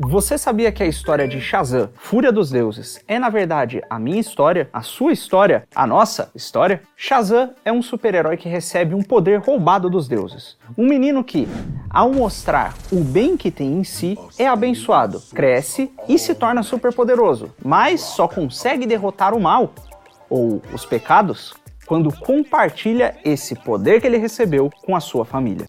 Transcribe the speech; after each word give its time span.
Você 0.00 0.38
sabia 0.38 0.70
que 0.70 0.80
a 0.80 0.86
história 0.86 1.26
de 1.26 1.40
Shazam, 1.40 1.90
Fúria 1.96 2.30
dos 2.30 2.52
Deuses, 2.52 3.02
é 3.08 3.18
na 3.18 3.28
verdade 3.28 3.82
a 3.90 3.98
minha 3.98 4.20
história, 4.20 4.70
a 4.72 4.80
sua 4.80 5.10
história, 5.10 5.66
a 5.74 5.88
nossa 5.88 6.30
história? 6.36 6.82
Shazam 6.96 7.52
é 7.64 7.72
um 7.72 7.82
super-herói 7.82 8.36
que 8.36 8.48
recebe 8.48 8.94
um 8.94 9.02
poder 9.02 9.40
roubado 9.40 9.90
dos 9.90 10.06
deuses. 10.06 10.56
Um 10.78 10.86
menino 10.86 11.24
que, 11.24 11.48
ao 11.90 12.12
mostrar 12.12 12.74
o 12.92 13.02
bem 13.02 13.36
que 13.36 13.50
tem 13.50 13.72
em 13.72 13.82
si, 13.82 14.16
é 14.38 14.46
abençoado, 14.46 15.20
cresce 15.34 15.90
e 16.08 16.16
se 16.16 16.32
torna 16.32 16.62
superpoderoso, 16.62 17.52
mas 17.60 18.00
só 18.00 18.28
consegue 18.28 18.86
derrotar 18.86 19.34
o 19.34 19.40
mal, 19.40 19.72
ou 20.30 20.62
os 20.72 20.86
pecados, 20.86 21.54
quando 21.86 22.16
compartilha 22.20 23.16
esse 23.24 23.56
poder 23.56 24.00
que 24.00 24.06
ele 24.06 24.16
recebeu 24.18 24.70
com 24.86 24.94
a 24.94 25.00
sua 25.00 25.24
família. 25.24 25.66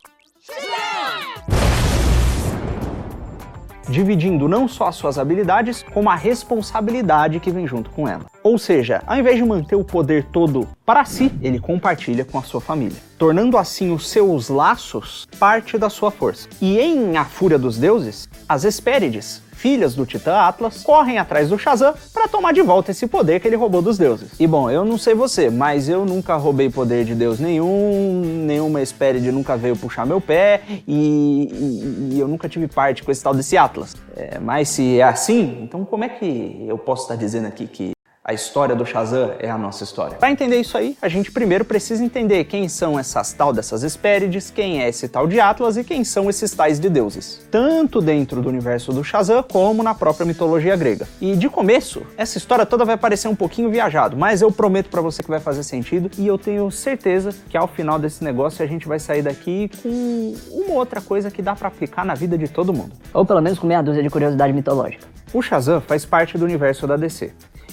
Dividindo 3.89 4.47
não 4.47 4.67
só 4.67 4.87
as 4.87 4.95
suas 4.95 5.17
habilidades, 5.17 5.83
como 5.93 6.09
a 6.09 6.15
responsabilidade 6.15 7.39
que 7.39 7.51
vem 7.51 7.67
junto 7.67 7.89
com 7.89 8.07
ela. 8.07 8.25
Ou 8.43 8.57
seja, 8.57 9.01
ao 9.05 9.17
invés 9.17 9.37
de 9.37 9.43
manter 9.43 9.75
o 9.75 9.83
poder 9.83 10.25
todo 10.31 10.67
para 10.85 11.03
si, 11.05 11.31
ele 11.41 11.59
compartilha 11.59 12.23
com 12.23 12.37
a 12.37 12.43
sua 12.43 12.61
família, 12.61 12.97
tornando 13.17 13.57
assim 13.57 13.91
os 13.91 14.09
seus 14.09 14.49
laços 14.49 15.27
parte 15.39 15.77
da 15.77 15.89
sua 15.89 16.11
força. 16.11 16.47
E 16.61 16.79
em 16.79 17.17
A 17.17 17.25
Fúria 17.25 17.57
dos 17.57 17.77
Deuses, 17.77 18.29
as 18.47 18.63
Hespérides, 18.63 19.41
filhas 19.59 19.93
do 19.93 20.05
Titã 20.05 20.35
Atlas, 20.37 20.83
correm 20.83 21.17
atrás 21.17 21.49
do 21.49 21.59
Shazam 21.59 21.93
para 22.13 22.29
tomar 22.29 22.53
de 22.53 22.61
volta 22.61 22.91
esse 22.91 23.05
poder 23.07 23.41
que 23.41 23.47
ele 23.47 23.57
roubou 23.57 23.81
dos 23.81 23.97
deuses. 23.97 24.31
E 24.39 24.47
bom, 24.47 24.71
eu 24.71 24.85
não 24.85 24.97
sei 24.97 25.13
você, 25.13 25.49
mas 25.49 25.89
eu 25.89 26.05
nunca 26.05 26.35
roubei 26.37 26.69
poder 26.69 27.03
de 27.03 27.13
deus 27.13 27.39
nenhum, 27.39 28.21
nenhuma 28.45 28.81
Hespéride 28.81 29.31
nunca 29.31 29.57
veio 29.57 29.75
puxar 29.75 30.05
meu 30.05 30.21
pé 30.21 30.61
e, 30.87 31.49
e, 31.51 32.15
e 32.15 32.19
eu 32.19 32.27
nunca 32.27 32.47
tive 32.47 32.67
parte 32.67 33.03
com 33.03 33.11
esse 33.11 33.21
tal 33.21 33.33
desse 33.33 33.57
Atlas. 33.57 33.95
É, 34.15 34.39
mas 34.39 34.69
se 34.69 34.99
é 34.99 35.03
assim, 35.03 35.59
então 35.61 35.83
como 35.83 36.05
é 36.05 36.09
que 36.09 36.65
eu 36.65 36.77
posso 36.77 37.03
estar 37.03 37.15
dizendo 37.15 37.47
aqui 37.47 37.67
que 37.67 37.91
a 38.29 38.33
história 38.33 38.75
do 38.75 38.85
Shazam 38.85 39.31
é 39.39 39.49
a 39.49 39.57
nossa 39.57 39.83
história. 39.83 40.15
Para 40.15 40.29
entender 40.29 40.59
isso 40.59 40.77
aí, 40.77 40.95
a 41.01 41.09
gente 41.09 41.31
primeiro 41.31 41.65
precisa 41.65 42.05
entender 42.05 42.43
quem 42.43 42.69
são 42.69 42.99
essas 42.99 43.33
tal 43.33 43.51
dessas 43.51 43.81
Hespérides, 43.81 44.51
quem 44.51 44.83
é 44.83 44.87
esse 44.87 45.07
tal 45.09 45.25
de 45.25 45.39
Atlas 45.39 45.77
e 45.77 45.83
quem 45.83 46.03
são 46.03 46.29
esses 46.29 46.51
tais 46.51 46.79
de 46.79 46.89
deuses, 46.89 47.43
tanto 47.49 47.99
dentro 47.99 48.39
do 48.39 48.47
universo 48.47 48.93
do 48.93 49.03
Shazam 49.03 49.41
como 49.41 49.81
na 49.81 49.95
própria 49.95 50.27
mitologia 50.27 50.75
grega. 50.75 51.07
E 51.19 51.35
de 51.35 51.49
começo, 51.49 52.03
essa 52.15 52.37
história 52.37 52.67
toda 52.67 52.85
vai 52.85 52.97
parecer 52.97 53.27
um 53.27 53.35
pouquinho 53.35 53.71
viajado, 53.71 54.15
mas 54.15 54.43
eu 54.43 54.51
prometo 54.51 54.91
para 54.91 55.01
você 55.01 55.23
que 55.23 55.29
vai 55.31 55.39
fazer 55.39 55.63
sentido 55.63 56.11
e 56.15 56.27
eu 56.27 56.37
tenho 56.37 56.69
certeza 56.69 57.33
que 57.49 57.57
ao 57.57 57.67
final 57.67 57.97
desse 57.97 58.23
negócio 58.23 58.63
a 58.63 58.67
gente 58.67 58.87
vai 58.87 58.99
sair 58.99 59.23
daqui 59.23 59.71
com 59.81 60.35
uma 60.51 60.75
outra 60.75 61.01
coisa 61.01 61.31
que 61.31 61.41
dá 61.41 61.55
para 61.55 61.67
aplicar 61.67 62.05
na 62.05 62.13
vida 62.13 62.37
de 62.37 62.47
todo 62.47 62.71
mundo. 62.71 62.91
Ou 63.11 63.25
pelo 63.25 63.41
menos 63.41 63.57
com 63.57 63.65
meia 63.65 63.81
dúzia 63.81 64.03
de 64.03 64.09
curiosidade 64.11 64.53
mitológica. 64.53 65.07
O 65.31 65.43
Shazam 65.43 65.79
faz 65.79 66.05
parte 66.05 66.37
do 66.39 66.45
universo 66.45 66.87
da 66.87 66.95
DC. 66.95 67.31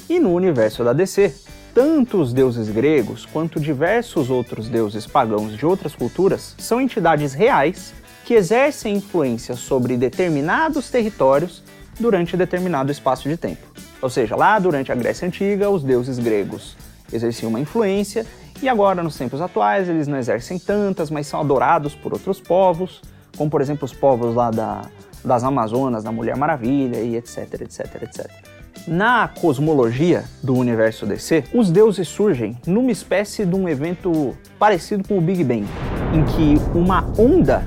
E 0.08 0.20
no 0.20 0.32
universo 0.32 0.84
da 0.84 0.92
DC, 0.92 1.34
tanto 1.74 2.20
os 2.20 2.32
deuses 2.32 2.68
gregos 2.68 3.26
quanto 3.26 3.60
diversos 3.60 4.30
outros 4.30 4.68
deuses 4.68 5.06
pagãos 5.06 5.56
de 5.56 5.66
outras 5.66 5.94
culturas 5.94 6.54
são 6.58 6.80
entidades 6.80 7.34
reais 7.34 7.92
que 8.24 8.34
exercem 8.34 8.96
influência 8.96 9.54
sobre 9.54 9.96
determinados 9.96 10.90
territórios 10.90 11.62
durante 11.98 12.36
determinado 12.36 12.90
espaço 12.90 13.28
de 13.28 13.36
tempo. 13.36 13.66
Ou 14.00 14.08
seja, 14.08 14.36
lá 14.36 14.58
durante 14.58 14.90
a 14.90 14.94
Grécia 14.94 15.26
Antiga, 15.26 15.70
os 15.70 15.82
deuses 15.82 16.18
gregos 16.18 16.76
exerciam 17.12 17.48
uma 17.48 17.60
influência 17.60 18.26
e 18.62 18.68
agora, 18.68 19.02
nos 19.02 19.16
tempos 19.16 19.40
atuais, 19.40 19.88
eles 19.88 20.08
não 20.08 20.16
exercem 20.16 20.58
tantas, 20.58 21.10
mas 21.10 21.26
são 21.26 21.40
adorados 21.40 21.94
por 21.94 22.14
outros 22.14 22.40
povos, 22.40 23.02
como 23.36 23.50
por 23.50 23.60
exemplo 23.60 23.84
os 23.84 23.92
povos 23.92 24.34
lá 24.34 24.50
da, 24.50 24.82
das 25.22 25.44
Amazonas, 25.44 26.02
da 26.02 26.10
Mulher 26.10 26.36
Maravilha 26.36 27.00
e 27.00 27.16
etc, 27.16 27.60
etc, 27.60 28.02
etc. 28.02 28.45
Na 28.86 29.26
cosmologia 29.26 30.22
do 30.40 30.54
universo 30.54 31.06
DC, 31.06 31.42
os 31.52 31.72
deuses 31.72 32.06
surgem 32.06 32.56
numa 32.64 32.92
espécie 32.92 33.44
de 33.44 33.52
um 33.52 33.68
evento 33.68 34.36
parecido 34.60 35.02
com 35.08 35.18
o 35.18 35.20
Big 35.20 35.42
Bang, 35.42 35.66
em 36.14 36.24
que 36.24 36.78
uma 36.78 37.04
onda 37.18 37.66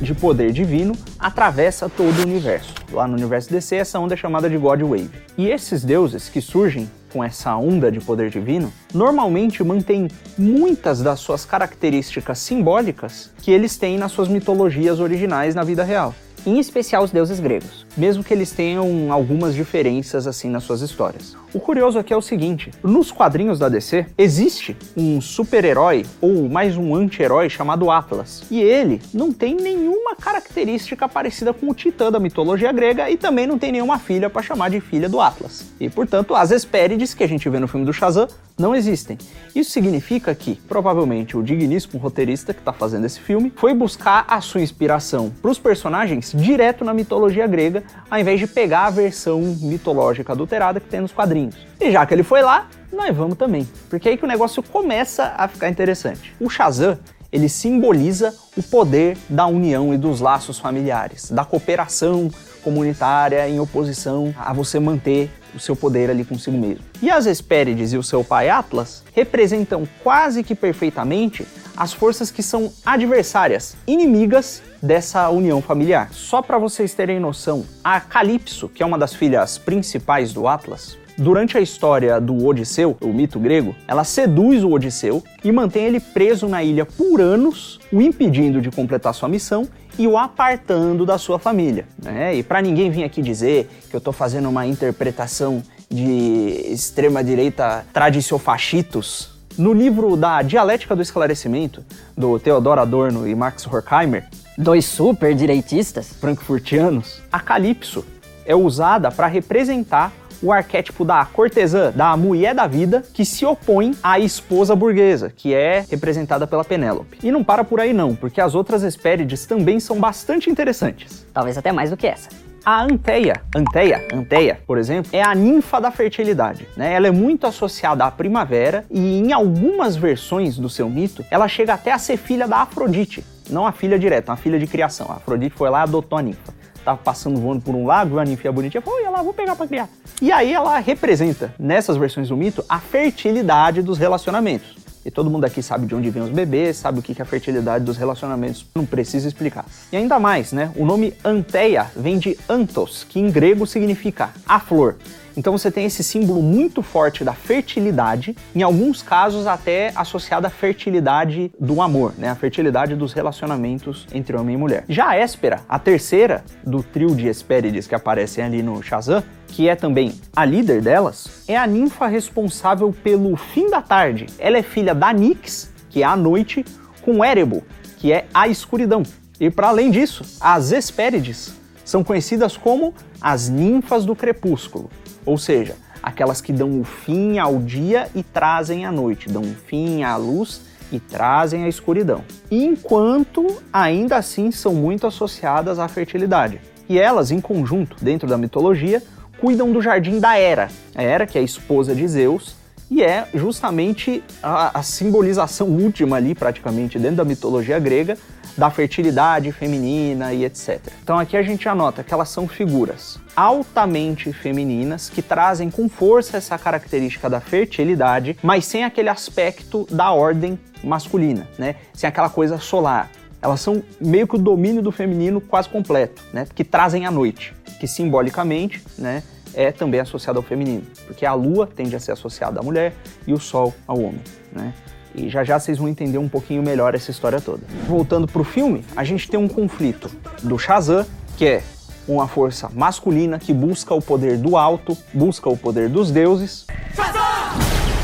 de 0.00 0.14
poder 0.14 0.52
divino 0.52 0.92
atravessa 1.18 1.88
todo 1.88 2.16
o 2.20 2.22
universo. 2.22 2.72
Lá 2.92 3.08
no 3.08 3.14
universo 3.14 3.50
DC, 3.50 3.76
essa 3.76 3.98
onda 3.98 4.14
é 4.14 4.16
chamada 4.16 4.48
de 4.48 4.56
God 4.56 4.80
Wave. 4.82 5.10
E 5.36 5.48
esses 5.48 5.82
deuses 5.82 6.28
que 6.28 6.40
surgem 6.40 6.88
com 7.12 7.24
essa 7.24 7.56
onda 7.56 7.90
de 7.90 7.98
poder 7.98 8.30
divino, 8.30 8.72
normalmente 8.94 9.64
mantêm 9.64 10.06
muitas 10.38 11.02
das 11.02 11.18
suas 11.18 11.44
características 11.44 12.38
simbólicas 12.38 13.32
que 13.42 13.50
eles 13.50 13.76
têm 13.76 13.98
nas 13.98 14.12
suas 14.12 14.28
mitologias 14.28 15.00
originais 15.00 15.52
na 15.52 15.64
vida 15.64 15.82
real 15.82 16.14
em 16.46 16.58
especial 16.58 17.04
os 17.04 17.10
deuses 17.10 17.40
gregos. 17.40 17.86
Mesmo 17.96 18.22
que 18.22 18.32
eles 18.32 18.52
tenham 18.52 19.12
algumas 19.12 19.54
diferenças 19.54 20.26
assim 20.26 20.48
nas 20.48 20.64
suas 20.64 20.80
histórias. 20.80 21.36
O 21.52 21.58
curioso 21.58 21.98
aqui 21.98 22.12
é 22.12 22.16
o 22.16 22.22
seguinte: 22.22 22.70
nos 22.82 23.10
quadrinhos 23.10 23.58
da 23.58 23.68
DC 23.68 24.06
existe 24.16 24.76
um 24.96 25.20
super-herói 25.20 26.06
ou 26.20 26.48
mais 26.48 26.76
um 26.76 26.94
anti-herói 26.94 27.50
chamado 27.50 27.90
Atlas. 27.90 28.44
E 28.50 28.60
ele 28.60 29.02
não 29.12 29.32
tem 29.32 29.54
nenhuma 29.54 30.14
característica 30.14 31.08
parecida 31.08 31.52
com 31.52 31.68
o 31.68 31.74
Titã 31.74 32.12
da 32.12 32.20
mitologia 32.20 32.70
grega 32.70 33.10
e 33.10 33.16
também 33.16 33.46
não 33.46 33.58
tem 33.58 33.72
nenhuma 33.72 33.98
filha 33.98 34.30
para 34.30 34.42
chamar 34.42 34.70
de 34.70 34.80
filha 34.80 35.08
do 35.08 35.20
Atlas. 35.20 35.64
E 35.80 35.90
portanto, 35.90 36.34
as 36.34 36.52
Hespérides 36.52 37.14
que 37.14 37.24
a 37.24 37.28
gente 37.28 37.48
vê 37.48 37.58
no 37.58 37.66
filme 37.66 37.84
do 37.84 37.92
Shazam 37.92 38.28
não 38.60 38.74
existem. 38.74 39.18
Isso 39.54 39.70
significa 39.70 40.34
que, 40.34 40.56
provavelmente, 40.68 41.36
o 41.36 41.42
digníssimo 41.42 41.98
roteirista 41.98 42.52
que 42.52 42.60
está 42.60 42.72
fazendo 42.72 43.06
esse 43.06 43.18
filme 43.18 43.52
foi 43.56 43.74
buscar 43.74 44.24
a 44.28 44.40
sua 44.40 44.60
inspiração 44.60 45.32
para 45.42 45.50
os 45.50 45.58
personagens 45.58 46.32
direto 46.36 46.84
na 46.84 46.92
mitologia 46.92 47.46
grega, 47.46 47.79
ao 48.10 48.18
invés 48.18 48.38
de 48.38 48.46
pegar 48.46 48.86
a 48.86 48.90
versão 48.90 49.40
mitológica 49.60 50.32
adulterada 50.32 50.80
que 50.80 50.88
tem 50.88 51.00
nos 51.00 51.12
quadrinhos. 51.12 51.56
E 51.80 51.90
já 51.90 52.04
que 52.06 52.14
ele 52.14 52.22
foi 52.22 52.42
lá, 52.42 52.68
nós 52.92 53.16
vamos 53.16 53.38
também, 53.38 53.68
porque 53.88 54.08
é 54.08 54.12
aí 54.12 54.18
que 54.18 54.24
o 54.24 54.28
negócio 54.28 54.62
começa 54.62 55.34
a 55.36 55.46
ficar 55.46 55.68
interessante. 55.68 56.34
O 56.40 56.50
Shazam 56.50 56.98
ele 57.32 57.48
simboliza 57.48 58.34
o 58.56 58.62
poder 58.62 59.16
da 59.28 59.46
união 59.46 59.94
e 59.94 59.98
dos 59.98 60.20
laços 60.20 60.58
familiares, 60.58 61.30
da 61.30 61.44
cooperação 61.44 62.30
comunitária 62.62 63.48
em 63.48 63.60
oposição 63.60 64.34
a 64.36 64.52
você 64.52 64.78
manter 64.78 65.30
o 65.54 65.58
seu 65.58 65.74
poder 65.74 66.10
ali 66.10 66.24
consigo 66.24 66.56
mesmo. 66.56 66.84
E 67.02 67.10
as 67.10 67.26
Hespérides 67.26 67.92
e 67.92 67.96
o 67.96 68.02
seu 68.02 68.22
pai 68.22 68.48
Atlas 68.48 69.02
representam 69.14 69.88
quase 70.02 70.42
que 70.42 70.54
perfeitamente 70.54 71.46
as 71.80 71.94
forças 71.94 72.30
que 72.30 72.42
são 72.42 72.70
adversárias, 72.84 73.74
inimigas 73.86 74.62
dessa 74.82 75.30
união 75.30 75.62
familiar. 75.62 76.10
Só 76.12 76.42
para 76.42 76.58
vocês 76.58 76.92
terem 76.92 77.18
noção, 77.18 77.64
a 77.82 77.98
Calypso, 77.98 78.68
que 78.68 78.82
é 78.82 78.86
uma 78.86 78.98
das 78.98 79.14
filhas 79.14 79.56
principais 79.56 80.30
do 80.30 80.46
Atlas, 80.46 80.98
Durante 81.18 81.58
a 81.58 81.60
história 81.60 82.18
do 82.18 82.46
Odisseu, 82.46 82.96
o 82.98 83.08
mito 83.08 83.38
grego, 83.38 83.76
ela 83.86 84.04
seduz 84.04 84.64
o 84.64 84.70
Odisseu 84.70 85.22
e 85.44 85.52
mantém 85.52 85.84
ele 85.84 86.00
preso 86.00 86.48
na 86.48 86.64
ilha 86.64 86.86
por 86.86 87.20
anos, 87.20 87.78
o 87.92 88.00
impedindo 88.00 88.58
de 88.58 88.70
completar 88.70 89.12
sua 89.12 89.28
missão 89.28 89.68
e 89.98 90.06
o 90.06 90.16
apartando 90.16 91.04
da 91.04 91.18
sua 91.18 91.38
família. 91.38 91.86
Né? 92.02 92.36
E 92.36 92.42
para 92.42 92.62
ninguém 92.62 92.90
vir 92.90 93.04
aqui 93.04 93.20
dizer 93.20 93.68
que 93.90 93.94
eu 93.94 93.98
estou 93.98 94.14
fazendo 94.14 94.48
uma 94.48 94.66
interpretação 94.66 95.62
de 95.90 96.72
extrema-direita 96.72 97.84
tradiciofascitos, 97.92 99.39
no 99.58 99.72
livro 99.72 100.16
da 100.16 100.42
Dialética 100.42 100.96
do 100.96 101.02
Esclarecimento, 101.02 101.84
do 102.16 102.38
Theodor 102.38 102.78
Adorno 102.78 103.26
e 103.26 103.34
Max 103.34 103.66
Horkheimer, 103.66 104.26
dois 104.56 104.84
super 104.84 105.34
direitistas 105.34 106.12
frankfurtianos, 106.12 107.20
a 107.30 107.40
Calypso 107.40 108.04
é 108.46 108.54
usada 108.54 109.10
para 109.10 109.26
representar 109.26 110.12
o 110.42 110.52
arquétipo 110.52 111.04
da 111.04 111.24
cortesã, 111.24 111.92
da 111.94 112.16
mulher 112.16 112.54
da 112.54 112.66
vida, 112.66 113.04
que 113.12 113.24
se 113.24 113.44
opõe 113.44 113.94
à 114.02 114.18
esposa 114.18 114.74
burguesa, 114.74 115.30
que 115.34 115.54
é 115.54 115.84
representada 115.90 116.46
pela 116.46 116.64
Penélope. 116.64 117.18
E 117.22 117.30
não 117.30 117.44
para 117.44 117.62
por 117.62 117.78
aí 117.78 117.92
não, 117.92 118.14
porque 118.14 118.40
as 118.40 118.54
outras 118.54 118.82
Hespérides 118.82 119.44
também 119.44 119.78
são 119.78 120.00
bastante 120.00 120.48
interessantes. 120.48 121.26
Talvez 121.32 121.58
até 121.58 121.72
mais 121.72 121.90
do 121.90 121.96
que 121.96 122.06
essa. 122.06 122.30
A 122.64 122.82
Anteia, 122.82 123.42
Anteia, 123.56 124.06
Anteia, 124.12 124.60
por 124.66 124.76
exemplo, 124.76 125.10
é 125.14 125.22
a 125.22 125.34
ninfa 125.34 125.80
da 125.80 125.90
fertilidade. 125.90 126.68
Né? 126.76 126.92
Ela 126.92 127.06
é 127.08 127.10
muito 127.10 127.46
associada 127.46 128.04
à 128.04 128.10
primavera 128.10 128.84
e 128.90 129.18
em 129.18 129.32
algumas 129.32 129.96
versões 129.96 130.58
do 130.58 130.68
seu 130.68 130.88
mito, 130.88 131.24
ela 131.30 131.48
chega 131.48 131.72
até 131.72 131.90
a 131.90 131.98
ser 131.98 132.18
filha 132.18 132.46
da 132.46 132.58
Afrodite. 132.58 133.24
Não 133.48 133.66
a 133.66 133.72
filha 133.72 133.98
direta, 133.98 134.30
uma 134.30 134.36
filha 134.36 134.58
de 134.58 134.66
criação. 134.66 135.10
A 135.10 135.14
Afrodite 135.14 135.56
foi 135.56 135.70
lá 135.70 135.80
e 135.80 135.82
adotou 135.84 136.18
a 136.18 136.22
ninfa 136.22 136.60
tava 136.84 136.98
passando 136.98 137.38
voando 137.38 137.62
por 137.62 137.74
um 137.74 137.86
lago, 137.86 138.10
viu 138.10 138.20
a 138.20 138.24
ninfa 138.24 138.50
bonitinha, 138.50 138.80
falou, 138.80 138.98
olha 138.98 139.10
lá, 139.10 139.22
vou 139.22 139.32
pegar 139.32 139.54
pra 139.54 139.66
criar. 139.66 139.88
E 140.20 140.32
aí 140.32 140.52
ela 140.52 140.78
representa, 140.78 141.54
nessas 141.58 141.96
versões 141.96 142.28
do 142.28 142.36
mito, 142.36 142.64
a 142.68 142.78
fertilidade 142.78 143.82
dos 143.82 143.98
relacionamentos. 143.98 144.76
E 145.04 145.10
todo 145.10 145.30
mundo 145.30 145.44
aqui 145.44 145.62
sabe 145.62 145.86
de 145.86 145.94
onde 145.94 146.10
vem 146.10 146.22
os 146.22 146.30
bebês, 146.30 146.76
sabe 146.76 146.98
o 146.98 147.02
que 147.02 147.14
é 147.18 147.22
a 147.22 147.26
fertilidade 147.26 147.84
dos 147.84 147.96
relacionamentos, 147.96 148.66
não 148.74 148.84
precisa 148.84 149.26
explicar. 149.26 149.64
E 149.90 149.96
ainda 149.96 150.18
mais, 150.18 150.52
né? 150.52 150.70
O 150.76 150.84
nome 150.84 151.14
Anteia 151.24 151.86
vem 151.96 152.18
de 152.18 152.36
Antos, 152.48 153.04
que 153.08 153.18
em 153.18 153.30
grego 153.30 153.66
significa 153.66 154.30
a 154.46 154.60
flor. 154.60 154.96
Então 155.36 155.56
você 155.56 155.70
tem 155.70 155.86
esse 155.86 156.02
símbolo 156.02 156.42
muito 156.42 156.82
forte 156.82 157.24
da 157.24 157.32
fertilidade, 157.32 158.36
em 158.54 158.62
alguns 158.62 159.02
casos 159.02 159.46
até 159.46 159.92
associada 159.94 160.48
à 160.48 160.50
fertilidade 160.50 161.50
do 161.58 161.80
amor, 161.80 162.14
né? 162.18 162.28
A 162.28 162.34
fertilidade 162.34 162.94
dos 162.94 163.12
relacionamentos 163.12 164.06
entre 164.12 164.36
homem 164.36 164.54
e 164.54 164.58
mulher. 164.58 164.84
Já 164.88 165.10
a 165.10 165.16
Héspera, 165.16 165.60
a 165.68 165.78
terceira 165.78 166.44
do 166.64 166.82
trio 166.82 167.14
de 167.14 167.28
Hespérides 167.28 167.86
que 167.86 167.94
aparecem 167.94 168.44
ali 168.44 168.62
no 168.62 168.82
Shazam, 168.82 169.22
que 169.46 169.68
é 169.68 169.74
também 169.74 170.14
a 170.34 170.44
líder 170.44 170.80
delas, 170.80 171.44
é 171.46 171.56
a 171.56 171.66
ninfa 171.66 172.06
responsável 172.06 172.94
pelo 173.02 173.36
fim 173.36 173.68
da 173.68 173.82
tarde. 173.82 174.26
Ela 174.38 174.58
é 174.58 174.62
filha 174.62 174.94
da 174.94 175.12
Nix, 175.12 175.72
que 175.88 176.02
é 176.02 176.06
a 176.06 176.16
noite, 176.16 176.64
com 177.02 177.24
Erebo, 177.24 177.62
que 177.96 178.12
é 178.12 178.26
a 178.32 178.48
escuridão. 178.48 179.02
E 179.40 179.50
para 179.50 179.68
além 179.68 179.90
disso, 179.90 180.24
as 180.40 180.70
Hespérides 180.70 181.54
são 181.84 182.04
conhecidas 182.04 182.56
como 182.56 182.94
as 183.20 183.48
ninfas 183.48 184.04
do 184.04 184.14
crepúsculo, 184.14 184.90
ou 185.24 185.38
seja, 185.38 185.76
aquelas 186.02 186.40
que 186.40 186.52
dão 186.52 186.80
o 186.80 186.84
fim 186.84 187.38
ao 187.38 187.58
dia 187.58 188.08
e 188.14 188.22
trazem 188.22 188.84
a 188.84 188.92
noite, 188.92 189.28
dão 189.28 189.42
o 189.42 189.54
fim 189.66 190.02
à 190.02 190.16
luz 190.16 190.62
e 190.92 190.98
trazem 190.98 191.64
a 191.64 191.68
escuridão. 191.68 192.24
Enquanto 192.50 193.62
ainda 193.72 194.16
assim 194.16 194.50
são 194.50 194.74
muito 194.74 195.06
associadas 195.06 195.78
à 195.78 195.86
fertilidade. 195.88 196.60
E 196.88 196.98
elas, 196.98 197.30
em 197.30 197.40
conjunto, 197.40 197.96
dentro 198.02 198.28
da 198.28 198.36
mitologia, 198.36 199.02
cuidam 199.40 199.70
do 199.70 199.80
jardim 199.80 200.18
da 200.18 200.36
Hera. 200.36 200.68
A 200.94 201.02
Hera, 201.02 201.26
que 201.26 201.38
é 201.38 201.40
a 201.40 201.44
esposa 201.44 201.94
de 201.94 202.06
Zeus, 202.08 202.56
e 202.90 203.02
é 203.04 203.28
justamente 203.32 204.22
a, 204.42 204.80
a 204.80 204.82
simbolização 204.82 205.68
última 205.68 206.16
ali, 206.16 206.34
praticamente, 206.34 206.98
dentro 206.98 207.18
da 207.18 207.24
mitologia 207.24 207.78
grega, 207.78 208.18
da 208.60 208.70
fertilidade 208.70 209.50
feminina 209.52 210.34
e 210.34 210.44
etc. 210.44 210.78
Então 211.02 211.18
aqui 211.18 211.34
a 211.34 211.42
gente 211.42 211.66
anota 211.66 212.04
que 212.04 212.12
elas 212.12 212.28
são 212.28 212.46
figuras 212.46 213.18
altamente 213.34 214.30
femininas 214.34 215.08
que 215.08 215.22
trazem 215.22 215.70
com 215.70 215.88
força 215.88 216.36
essa 216.36 216.58
característica 216.58 217.30
da 217.30 217.40
fertilidade, 217.40 218.36
mas 218.42 218.66
sem 218.66 218.84
aquele 218.84 219.08
aspecto 219.08 219.86
da 219.90 220.12
ordem 220.12 220.58
masculina, 220.84 221.48
né? 221.58 221.76
Sem 221.94 222.06
aquela 222.06 222.28
coisa 222.28 222.58
solar. 222.58 223.10
Elas 223.40 223.62
são 223.62 223.82
meio 223.98 224.28
que 224.28 224.36
o 224.36 224.38
domínio 224.38 224.82
do 224.82 224.92
feminino 224.92 225.40
quase 225.40 225.70
completo, 225.70 226.22
né? 226.30 226.46
Que 226.54 226.62
trazem 226.62 227.06
a 227.06 227.10
noite, 227.10 227.54
que 227.80 227.86
simbolicamente, 227.88 228.82
né? 228.98 229.22
é 229.54 229.72
também 229.72 229.98
associado 229.98 230.38
ao 230.38 230.44
feminino, 230.44 230.84
porque 231.06 231.26
a 231.26 231.34
lua 231.34 231.66
tende 231.66 231.96
a 231.96 231.98
ser 231.98 232.12
associada 232.12 232.60
à 232.60 232.62
mulher 232.62 232.92
e 233.26 233.32
o 233.32 233.40
sol 233.40 233.74
ao 233.84 233.98
homem, 233.98 234.22
né? 234.52 234.72
E 235.20 235.28
já 235.28 235.44
já 235.44 235.58
vocês 235.58 235.78
vão 235.78 235.88
entender 235.88 236.18
um 236.18 236.28
pouquinho 236.28 236.62
melhor 236.62 236.94
essa 236.94 237.10
história 237.10 237.40
toda. 237.40 237.62
Voltando 237.86 238.26
pro 238.26 238.42
filme, 238.42 238.84
a 238.96 239.04
gente 239.04 239.28
tem 239.28 239.38
um 239.38 239.48
conflito 239.48 240.10
do 240.42 240.58
Shazam, 240.58 241.04
que 241.36 241.46
é 241.46 241.62
uma 242.08 242.26
força 242.26 242.70
masculina 242.74 243.38
que 243.38 243.52
busca 243.52 243.94
o 243.94 244.00
poder 244.00 244.38
do 244.38 244.56
alto, 244.56 244.96
busca 245.12 245.48
o 245.48 245.56
poder 245.56 245.88
dos 245.88 246.10
deuses, 246.10 246.66
Shazam! 246.94 247.20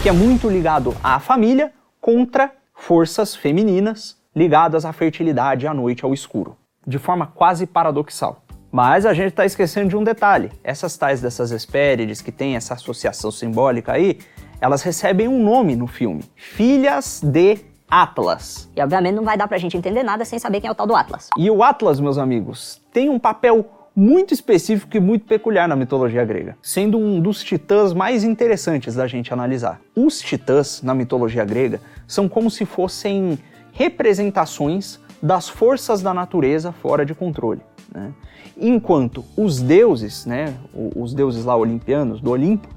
que 0.02 0.08
é 0.08 0.12
muito 0.12 0.48
ligado 0.48 0.94
à 1.02 1.18
família, 1.18 1.72
contra 2.00 2.52
forças 2.72 3.34
femininas 3.34 4.16
ligadas 4.34 4.84
à 4.84 4.92
fertilidade, 4.92 5.66
à 5.66 5.74
noite, 5.74 6.04
ao 6.04 6.12
escuro, 6.12 6.56
de 6.86 6.98
forma 6.98 7.26
quase 7.26 7.66
paradoxal. 7.66 8.42
Mas 8.70 9.06
a 9.06 9.14
gente 9.14 9.28
está 9.28 9.46
esquecendo 9.46 9.88
de 9.88 9.96
um 9.96 10.04
detalhe. 10.04 10.52
Essas 10.62 10.96
tais 10.98 11.20
dessas 11.20 11.50
Hespérides, 11.50 12.20
que 12.20 12.30
tem 12.30 12.56
essa 12.56 12.74
associação 12.74 13.30
simbólica 13.30 13.92
aí, 13.92 14.18
elas 14.60 14.82
recebem 14.82 15.28
um 15.28 15.42
nome 15.42 15.76
no 15.76 15.86
filme: 15.86 16.24
Filhas 16.34 17.20
de 17.22 17.58
Atlas. 17.88 18.68
E 18.76 18.82
obviamente 18.82 19.14
não 19.14 19.24
vai 19.24 19.36
dar 19.36 19.48
pra 19.48 19.58
gente 19.58 19.76
entender 19.76 20.02
nada 20.02 20.24
sem 20.24 20.38
saber 20.38 20.60
quem 20.60 20.68
é 20.68 20.70
o 20.70 20.74
tal 20.74 20.86
do 20.86 20.94
Atlas. 20.94 21.28
E 21.36 21.50
o 21.50 21.62
Atlas, 21.62 22.00
meus 22.00 22.18
amigos, 22.18 22.80
tem 22.92 23.08
um 23.08 23.18
papel 23.18 23.66
muito 23.94 24.34
específico 24.34 24.94
e 24.94 25.00
muito 25.00 25.24
peculiar 25.24 25.66
na 25.66 25.74
mitologia 25.74 26.22
grega, 26.24 26.56
sendo 26.60 26.98
um 26.98 27.18
dos 27.18 27.42
titãs 27.42 27.94
mais 27.94 28.24
interessantes 28.24 28.94
da 28.94 29.06
gente 29.06 29.32
analisar. 29.32 29.80
Os 29.94 30.20
titãs 30.20 30.82
na 30.82 30.94
mitologia 30.94 31.44
grega 31.46 31.80
são 32.06 32.28
como 32.28 32.50
se 32.50 32.66
fossem 32.66 33.38
representações 33.72 35.00
das 35.22 35.48
forças 35.48 36.02
da 36.02 36.12
natureza 36.12 36.72
fora 36.72 37.06
de 37.06 37.14
controle. 37.14 37.60
Né? 37.94 38.12
Enquanto 38.58 39.24
os 39.36 39.60
deuses, 39.62 40.26
né, 40.26 40.54
os 40.74 41.14
deuses 41.14 41.44
lá 41.44 41.56
olimpianos 41.56 42.20
do 42.20 42.30
Olimpo, 42.30 42.68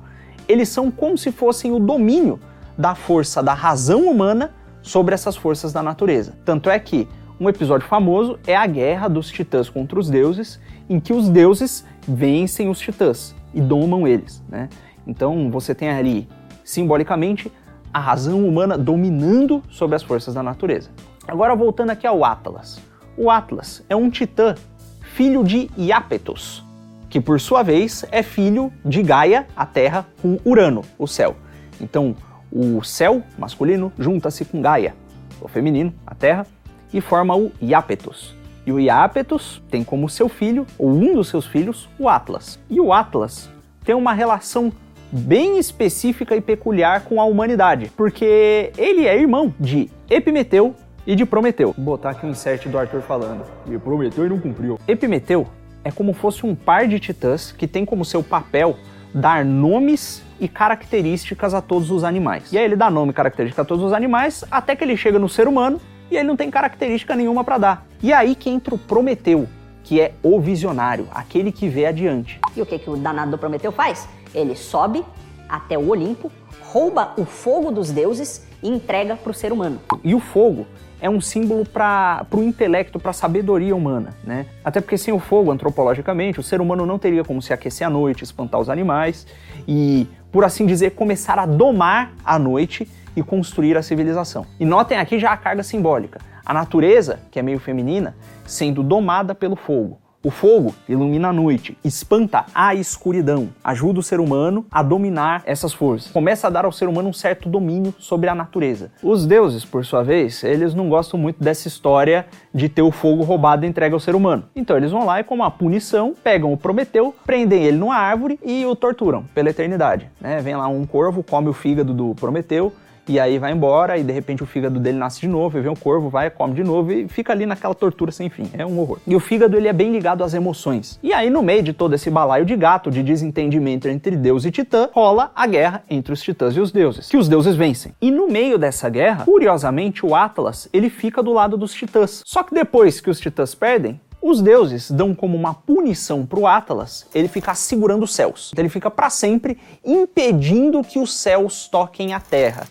eles 0.50 0.68
são 0.68 0.90
como 0.90 1.16
se 1.16 1.32
fossem 1.32 1.72
o 1.72 1.80
domínio 1.80 2.40
da 2.76 2.96
força 2.96 3.44
da 3.44 3.54
razão 3.54 4.08
humana 4.08 4.52
sobre 4.82 5.14
essas 5.14 5.38
forças 5.38 5.72
da 5.72 5.84
natureza. 5.84 6.34
Tanto 6.44 6.72
é 6.72 6.80
que 6.80 7.08
um 7.40 7.48
episódio 7.48 7.88
famoso 7.88 8.40
é 8.48 8.56
a 8.56 8.66
guerra 8.66 9.08
dos 9.08 9.30
titãs 9.30 9.70
contra 9.70 10.00
os 10.00 10.10
deuses, 10.10 10.60
em 10.90 11.00
que 11.00 11.14
os 11.14 11.30
deuses 11.30 11.86
vencem 12.08 12.68
os 12.68 12.80
titãs 12.80 13.36
e 13.54 13.62
domam 13.62 14.08
eles. 14.08 14.44
Né? 14.50 14.68
Então 15.06 15.52
você 15.52 15.76
tem 15.76 15.90
ali, 15.90 16.28
simbolicamente, 16.64 17.52
a 17.94 18.00
razão 18.00 18.46
humana 18.46 18.78
dominando 18.78 19.62
sobre 19.70 19.96
as 19.96 20.04
forças 20.04 20.34
da 20.34 20.42
natureza. 20.42 20.90
Agora 21.28 21.56
voltando 21.56 21.92
aqui 21.92 22.08
ao 22.08 22.26
Atlas. 22.26 22.82
O 23.16 23.30
Atlas 23.30 23.84
é 23.88 23.96
um 23.96 24.10
titã 24.10 24.56
filho 25.02 25.44
de 25.44 25.70
Iapetos, 25.78 26.64
que 27.10 27.20
por 27.20 27.40
sua 27.40 27.64
vez 27.64 28.06
é 28.12 28.22
filho 28.22 28.72
de 28.86 29.02
Gaia, 29.02 29.48
a 29.56 29.66
Terra, 29.66 30.06
com 30.22 30.38
Urano, 30.46 30.84
o 30.98 31.08
céu. 31.08 31.36
Então, 31.82 32.16
o 32.52 32.84
céu 32.84 33.24
masculino 33.38 33.92
junta-se 33.98 34.46
com 34.46 34.62
Gaia, 34.62 34.94
o 35.42 35.48
feminino, 35.48 35.94
a 36.06 36.14
Terra, 36.14 36.46
e 36.94 37.02
forma 37.02 37.36
o 37.36 37.52
Iapetos. 37.62 38.36
E 38.66 38.72
o 38.72 38.80
Iapetos 38.80 39.62
tem 39.70 39.84
como 39.84 40.10
seu 40.10 40.30
filho, 40.30 40.66
ou 40.78 40.90
um 40.90 41.16
dos 41.16 41.30
seus 41.30 41.46
filhos, 41.46 41.90
o 41.98 42.08
Atlas. 42.08 42.60
E 42.70 42.80
o 42.80 42.94
Atlas 42.94 43.50
tem 43.84 43.96
uma 43.96 44.14
relação 44.14 44.72
bem 45.12 45.58
específica 45.58 46.36
e 46.36 46.42
peculiar 46.42 47.02
com 47.02 47.20
a 47.20 47.26
humanidade, 47.26 47.92
porque 47.98 48.72
ele 48.78 49.08
é 49.08 49.20
irmão 49.20 49.54
de 49.60 49.90
Epimeteu, 50.08 50.76
e 51.10 51.16
de 51.16 51.26
Prometeu. 51.26 51.74
Vou 51.76 51.86
botar 51.86 52.12
aqui 52.12 52.24
um 52.24 52.30
insert 52.30 52.68
do 52.68 52.78
Arthur 52.78 53.02
falando. 53.02 53.44
E 53.68 53.76
prometeu 53.80 54.28
e 54.28 54.30
não 54.30 54.40
cumpriu. 54.40 54.78
Epimeteu 54.88 55.48
é 55.84 55.92
como 55.92 56.14
fosse 56.14 56.46
um 56.46 56.56
par 56.56 56.88
de 56.88 57.00
titãs 57.00 57.52
que 57.52 57.68
tem 57.68 57.86
como 57.86 58.04
seu 58.04 58.24
papel 58.24 58.78
dar 59.14 59.44
nomes 59.44 60.24
e 60.40 60.48
características 60.48 61.54
a 61.54 61.62
todos 61.62 61.92
os 61.92 62.04
animais. 62.04 62.52
E 62.52 62.58
aí 62.58 62.66
ele 62.66 62.76
dá 62.76 62.90
nome 62.90 63.12
e 63.12 63.14
característica 63.14 63.62
a 63.62 63.66
todos 63.66 63.84
os 63.84 63.94
animais 63.94 64.44
até 64.50 64.76
que 64.76 64.84
ele 64.84 64.96
chega 64.96 65.20
no 65.20 65.28
ser 65.28 65.48
humano 65.48 65.82
e 66.10 66.16
ele 66.16 66.28
não 66.28 66.36
tem 66.36 66.50
característica 66.50 67.16
nenhuma 67.16 67.44
para 67.44 67.58
dar. 67.58 67.88
E 68.02 68.14
aí 68.14 68.36
que 68.36 68.50
entra 68.50 68.74
o 68.74 68.78
Prometeu, 68.78 69.48
que 69.84 70.00
é 70.00 70.14
o 70.24 70.40
visionário, 70.40 71.08
aquele 71.12 71.52
que 71.52 71.68
vê 71.68 71.86
adiante. 71.86 72.40
E 72.56 72.62
o 72.62 72.66
que, 72.66 72.80
que 72.80 72.90
o 72.90 72.96
danado 72.96 73.32
do 73.32 73.38
Prometeu 73.38 73.72
faz? 73.72 74.08
Ele 74.34 74.56
sobe 74.56 75.04
até 75.48 75.78
o 75.78 75.90
Olimpo, 75.90 76.32
rouba 76.62 77.14
o 77.18 77.26
fogo 77.26 77.72
dos 77.72 77.92
deuses 77.92 78.48
e 78.62 78.70
entrega 78.70 79.16
para 79.16 79.32
o 79.32 79.34
ser 79.34 79.52
humano. 79.52 79.80
E 80.04 80.14
o 80.14 80.20
fogo 80.20 80.68
é 81.02 81.10
um 81.10 81.22
símbolo 81.22 81.66
para 81.66 82.26
o 82.32 82.44
intelecto, 82.44 83.00
para 83.00 83.12
a 83.12 83.14
sabedoria 83.14 83.76
humana, 83.76 84.16
né? 84.24 84.46
Até 84.64 84.82
porque 84.82 84.98
sem 84.98 85.14
o 85.14 85.20
fogo, 85.20 85.52
antropologicamente, 85.52 86.40
o 86.40 86.44
ser 86.44 86.62
humano 86.62 86.86
não 86.86 87.00
teria 87.00 87.24
como 87.24 87.42
se 87.42 87.54
aquecer 87.54 87.88
à 87.88 87.90
noite, 87.90 88.24
espantar 88.24 88.60
os 88.60 88.70
animais 88.70 89.26
e, 89.68 90.08
por 90.32 90.44
assim 90.44 90.66
dizer, 90.66 90.92
começar 90.92 91.40
a 91.40 91.46
domar 91.46 92.14
a 92.24 92.38
noite 92.38 92.88
e 93.16 93.24
construir 93.24 93.78
a 93.78 93.82
civilização. 93.82 94.46
E 94.60 94.66
notem 94.66 94.98
aqui 94.98 95.20
já 95.20 95.32
a 95.32 95.38
carga 95.38 95.64
simbólica. 95.64 96.20
A 96.46 96.54
natureza, 96.54 97.20
que 97.32 97.40
é 97.40 97.42
meio 97.42 97.60
feminina, 97.60 98.16
sendo 98.46 98.82
domada 98.82 99.36
pelo 99.36 99.56
fogo. 99.56 100.00
O 100.22 100.30
fogo 100.30 100.76
ilumina 100.90 101.30
a 101.30 101.34
noite, 101.34 101.78
espanta 101.82 102.46
a 102.54 102.76
escuridão, 102.76 103.48
ajuda 103.64 104.02
o 104.02 104.04
ser 104.04 104.20
humano 104.20 104.66
a 104.70 104.84
dominar 104.84 105.44
essas 105.46 105.72
forças. 105.72 106.12
Começa 106.12 106.48
a 106.48 106.50
dar 106.50 106.66
ao 106.66 106.74
ser 106.74 106.90
humano 106.90 107.08
um 107.08 107.14
certo 107.14 107.48
domínio 107.48 107.96
sobre 107.98 108.28
a 108.28 108.36
natureza. 108.36 108.92
Os 109.02 109.26
deuses, 109.26 109.64
por 109.64 109.86
sua 109.86 110.04
vez, 110.04 110.44
eles 110.44 110.74
não 110.74 110.90
gostam 110.90 111.18
muito 111.18 111.42
dessa 111.42 111.70
história 111.70 112.26
de 112.54 112.68
ter 112.68 112.82
o 112.82 112.92
fogo 112.92 113.24
roubado 113.24 113.66
e 113.66 113.70
entregue 113.70 113.94
ao 113.94 114.00
ser 114.00 114.14
humano. 114.14 114.44
Então 114.54 114.76
eles 114.76 114.92
vão 114.92 115.06
lá 115.06 115.22
e, 115.22 115.24
como 115.24 115.42
uma 115.42 115.52
punição, 115.52 116.14
pegam 116.22 116.52
o 116.52 116.58
Prometeu, 116.58 117.16
prendem 117.26 117.64
ele 117.64 117.78
numa 117.78 117.96
árvore 117.96 118.38
e 118.44 118.66
o 118.66 118.76
torturam 118.76 119.24
pela 119.34 119.50
eternidade. 119.50 120.10
Né? 120.20 120.42
Vem 120.42 120.58
lá 120.58 120.68
um 120.68 120.86
corvo, 120.86 121.24
come 121.24 121.48
o 121.48 121.54
fígado 121.54 121.94
do 121.94 122.14
Prometeu 122.16 122.74
e 123.10 123.20
aí 123.20 123.40
vai 123.40 123.52
embora 123.52 123.98
e 123.98 124.04
de 124.04 124.14
repente 124.14 124.44
o 124.44 124.46
fígado 124.46 124.80
dele 124.80 125.00
nasce 125.00 125.20
de 125.20 125.28
novo, 125.28 125.58
e 125.58 125.62
vem 125.62 125.72
o 125.72 125.76
corvo, 125.76 126.10
vai, 126.10 126.30
come 126.30 126.54
de 126.54 126.64
novo 126.64 126.92
e 126.92 127.08
fica 127.08 127.34
ali 127.34 127.46
naquela 127.46 127.74
tortura 127.74 128.12
sem 128.12 128.30
fim. 128.30 128.48
É 128.54 128.64
um 128.64 128.80
horror. 128.80 129.00
E 129.08 129.16
o 129.16 129.20
fígado 129.20 129.58
ele 129.58 129.68
é 129.68 129.74
bem 129.74 129.92
ligado 129.92 130.24
às 130.24 130.36
emoções. 130.36 131.00
E 131.02 131.12
aí 131.12 131.30
no 131.30 131.42
meio 131.42 131.64
de 131.64 131.74
todo 131.74 131.96
esse 131.96 132.12
balaio 132.12 132.46
de 132.46 132.56
gato, 132.56 132.92
de 132.92 133.02
desentendimento 133.02 133.88
entre 133.88 134.16
Deus 134.16 134.46
e 134.46 134.52
Titã, 134.52 134.90
rola 134.94 135.32
a 135.36 135.48
guerra 135.48 135.84
entre 135.90 136.14
os 136.14 136.22
titãs 136.22 136.56
e 136.56 136.60
os 136.60 136.72
deuses, 136.72 137.10
que 137.10 137.18
os 137.18 137.28
deuses 137.28 137.56
vencem. 137.56 137.96
E 138.00 138.12
no 138.12 138.28
meio 138.28 138.60
dessa 138.60 138.88
guerra, 138.90 139.26
curiosamente, 139.26 140.06
o 140.06 140.14
Atlas, 140.14 140.70
ele 140.72 140.90
fica 140.90 141.24
do 141.24 141.34
lado 141.34 141.58
dos 141.58 141.74
titãs. 141.74 142.22
Só 142.24 142.44
que 142.44 142.54
depois 142.54 143.02
que 143.02 143.10
os 143.10 143.20
titãs 143.20 143.56
perdem, 143.56 144.00
os 144.22 144.42
deuses 144.42 144.92
dão 144.92 145.16
como 145.16 145.38
uma 145.38 145.54
punição 145.54 146.26
para 146.26 146.40
o 146.40 146.46
Atlas 146.46 147.08
ele 147.16 147.28
ficar 147.28 147.56
segurando 147.56 148.04
os 148.04 148.14
céus. 148.14 148.50
Então 148.52 148.62
ele 148.62 148.70
fica 148.70 148.92
para 148.92 149.10
sempre 149.10 149.58
impedindo 149.84 150.84
que 150.84 151.00
os 151.00 151.14
céus 151.14 151.68
toquem 151.68 152.14
a 152.14 152.20
terra. 152.20 152.68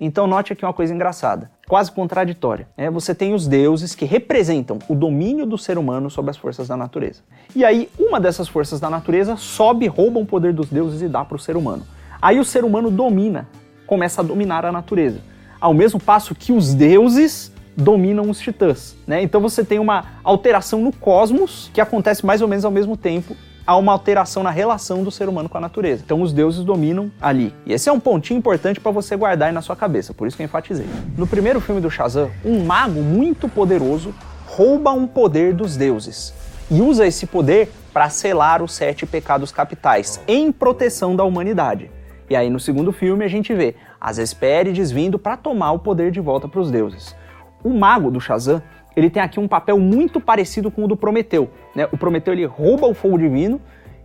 Então 0.00 0.26
note 0.26 0.52
aqui 0.52 0.64
uma 0.64 0.72
coisa 0.72 0.94
engraçada. 0.94 1.50
quase 1.68 1.92
contraditória. 1.92 2.66
É, 2.76 2.90
você 2.90 3.14
tem 3.14 3.34
os 3.34 3.46
deuses 3.46 3.94
que 3.94 4.06
representam 4.06 4.78
o 4.88 4.94
domínio 4.94 5.44
do 5.44 5.58
ser 5.58 5.76
humano 5.76 6.10
sobre 6.10 6.30
as 6.30 6.36
forças 6.36 6.66
da 6.66 6.76
natureza. 6.76 7.20
E 7.54 7.64
aí, 7.64 7.88
uma 7.98 8.18
dessas 8.18 8.48
forças 8.48 8.80
da 8.80 8.90
natureza 8.90 9.36
sobe, 9.36 9.86
rouba 9.86 10.18
o 10.18 10.26
poder 10.26 10.52
dos 10.52 10.68
deuses 10.68 11.02
e 11.02 11.08
dá 11.08 11.24
para 11.24 11.36
o 11.36 11.38
ser 11.38 11.56
humano. 11.56 11.86
Aí 12.20 12.40
o 12.40 12.44
ser 12.44 12.64
humano 12.64 12.90
domina, 12.90 13.46
começa 13.86 14.20
a 14.20 14.24
dominar 14.24 14.64
a 14.64 14.72
natureza. 14.72 15.20
Ao 15.60 15.74
mesmo 15.74 16.00
passo 16.00 16.34
que 16.34 16.52
os 16.52 16.74
deuses 16.74 17.52
dominam 17.76 18.28
os 18.28 18.40
titãs, 18.40 18.96
né? 19.06 19.22
Então 19.22 19.40
você 19.40 19.64
tem 19.64 19.78
uma 19.78 20.04
alteração 20.24 20.80
no 20.80 20.92
cosmos 20.92 21.70
que 21.72 21.80
acontece 21.80 22.24
mais 22.26 22.42
ou 22.42 22.48
menos 22.48 22.64
ao 22.64 22.70
mesmo 22.70 22.96
tempo 22.96 23.36
há 23.70 23.76
uma 23.76 23.92
alteração 23.92 24.42
na 24.42 24.50
relação 24.50 25.04
do 25.04 25.12
ser 25.12 25.28
humano 25.28 25.48
com 25.48 25.56
a 25.56 25.60
natureza. 25.60 26.02
Então 26.04 26.20
os 26.22 26.32
deuses 26.32 26.64
dominam 26.64 27.08
ali. 27.20 27.54
E 27.64 27.72
esse 27.72 27.88
é 27.88 27.92
um 27.92 28.00
pontinho 28.00 28.38
importante 28.38 28.80
para 28.80 28.90
você 28.90 29.14
guardar 29.14 29.46
aí 29.46 29.54
na 29.54 29.62
sua 29.62 29.76
cabeça, 29.76 30.12
por 30.12 30.26
isso 30.26 30.36
que 30.36 30.42
eu 30.42 30.46
enfatizei. 30.46 30.88
No 31.16 31.24
primeiro 31.24 31.60
filme 31.60 31.80
do 31.80 31.88
Shazam, 31.88 32.32
um 32.44 32.64
mago 32.64 33.00
muito 33.00 33.48
poderoso 33.48 34.12
rouba 34.44 34.90
um 34.90 35.06
poder 35.06 35.54
dos 35.54 35.76
deuses 35.76 36.34
e 36.68 36.82
usa 36.82 37.06
esse 37.06 37.28
poder 37.28 37.70
para 37.92 38.10
selar 38.10 38.60
os 38.60 38.72
sete 38.72 39.06
pecados 39.06 39.52
capitais 39.52 40.20
em 40.26 40.50
proteção 40.50 41.14
da 41.14 41.22
humanidade. 41.22 41.92
E 42.28 42.34
aí 42.34 42.50
no 42.50 42.58
segundo 42.58 42.90
filme 42.90 43.24
a 43.24 43.28
gente 43.28 43.54
vê 43.54 43.76
as 44.00 44.18
Hespérides 44.18 44.90
vindo 44.90 45.16
para 45.16 45.36
tomar 45.36 45.70
o 45.70 45.78
poder 45.78 46.10
de 46.10 46.20
volta 46.20 46.48
para 46.48 46.60
os 46.60 46.72
deuses. 46.72 47.14
O 47.62 47.70
mago 47.70 48.10
do 48.10 48.20
Shazam 48.20 48.60
ele 48.96 49.10
tem 49.10 49.22
aqui 49.22 49.38
um 49.38 49.48
papel 49.48 49.78
muito 49.78 50.20
parecido 50.20 50.70
com 50.70 50.84
o 50.84 50.88
do 50.88 50.96
Prometeu. 50.96 51.50
Né? 51.74 51.88
O 51.92 51.96
Prometeu 51.96 52.32
ele 52.32 52.44
rouba 52.44 52.86
o 52.86 52.94
fogo 52.94 53.18
divino 53.18 53.60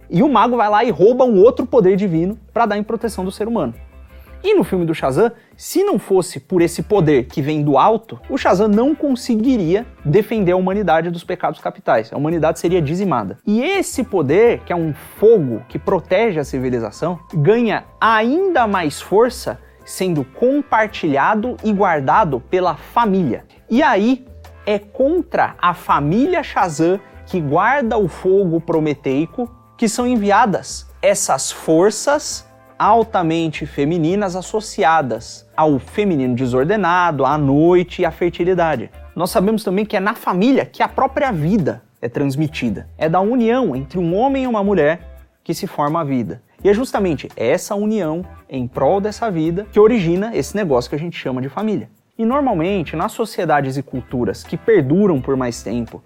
e 0.09 0.21
o 0.21 0.29
mago 0.29 0.55
vai 0.55 0.69
lá 0.69 0.83
e 0.83 0.91
rouba 0.91 1.25
um 1.25 1.37
outro 1.41 1.65
poder 1.65 1.95
divino 1.95 2.37
para 2.53 2.65
dar 2.65 2.77
em 2.77 2.83
proteção 2.83 3.25
do 3.25 3.31
ser 3.31 3.47
humano. 3.47 3.73
E 4.43 4.53
no 4.53 4.63
filme 4.63 4.85
do 4.85 4.93
Shazam, 4.93 5.31
se 5.57 5.83
não 5.83 5.97
fosse 5.97 6.39
por 6.39 6.61
esse 6.61 6.83
poder 6.83 7.25
que 7.25 7.41
vem 7.41 7.63
do 7.63 7.79
alto, 7.79 8.19
o 8.29 8.37
Shazam 8.37 8.67
não 8.67 8.93
conseguiria 8.93 9.87
defender 10.05 10.51
a 10.51 10.55
humanidade 10.55 11.09
dos 11.09 11.23
pecados 11.23 11.59
capitais. 11.59 12.13
A 12.13 12.17
humanidade 12.17 12.59
seria 12.59 12.79
dizimada. 12.79 13.39
E 13.43 13.63
esse 13.63 14.03
poder, 14.03 14.59
que 14.59 14.71
é 14.71 14.75
um 14.75 14.93
fogo 14.93 15.63
que 15.67 15.79
protege 15.79 16.39
a 16.39 16.43
civilização, 16.43 17.19
ganha 17.33 17.85
ainda 17.99 18.67
mais 18.67 19.01
força 19.01 19.59
sendo 19.83 20.23
compartilhado 20.23 21.57
e 21.63 21.73
guardado 21.73 22.39
pela 22.39 22.75
família. 22.75 23.45
E 23.67 23.81
aí, 23.81 24.27
é 24.65 24.79
contra 24.79 25.55
a 25.61 25.73
família 25.73 26.43
Shazam 26.43 26.99
que 27.25 27.39
guarda 27.39 27.97
o 27.97 28.07
fogo 28.07 28.59
prometeico 28.61 29.49
que 29.77 29.89
são 29.89 30.07
enviadas 30.07 30.87
essas 31.01 31.51
forças 31.51 32.47
altamente 32.77 33.65
femininas 33.65 34.35
associadas 34.35 35.47
ao 35.55 35.79
feminino 35.79 36.35
desordenado, 36.35 37.25
à 37.25 37.37
noite 37.37 38.01
e 38.01 38.05
à 38.05 38.11
fertilidade. 38.11 38.89
Nós 39.15 39.31
sabemos 39.31 39.63
também 39.63 39.85
que 39.85 39.95
é 39.95 39.99
na 39.99 40.13
família 40.13 40.65
que 40.65 40.83
a 40.83 40.87
própria 40.87 41.31
vida 41.31 41.83
é 42.01 42.09
transmitida. 42.09 42.89
É 42.97 43.07
da 43.07 43.21
união 43.21 43.75
entre 43.75 43.97
um 43.97 44.15
homem 44.15 44.43
e 44.43 44.47
uma 44.47 44.63
mulher 44.63 44.99
que 45.43 45.53
se 45.53 45.67
forma 45.67 46.01
a 46.01 46.03
vida. 46.03 46.41
E 46.63 46.69
é 46.69 46.73
justamente 46.73 47.29
essa 47.35 47.75
união 47.75 48.25
em 48.49 48.67
prol 48.67 48.99
dessa 48.99 49.29
vida 49.29 49.67
que 49.71 49.79
origina 49.79 50.35
esse 50.35 50.55
negócio 50.55 50.89
que 50.89 50.95
a 50.95 50.99
gente 50.99 51.17
chama 51.17 51.41
de 51.41 51.49
família. 51.49 51.89
E 52.17 52.23
normalmente, 52.23 52.95
nas 52.95 53.11
sociedades 53.11 53.75
e 53.75 53.83
culturas 53.83 54.41
que 54.41 54.55
perduram 54.55 55.19
por 55.19 55.35
mais 55.35 55.61
tempo 55.61 56.01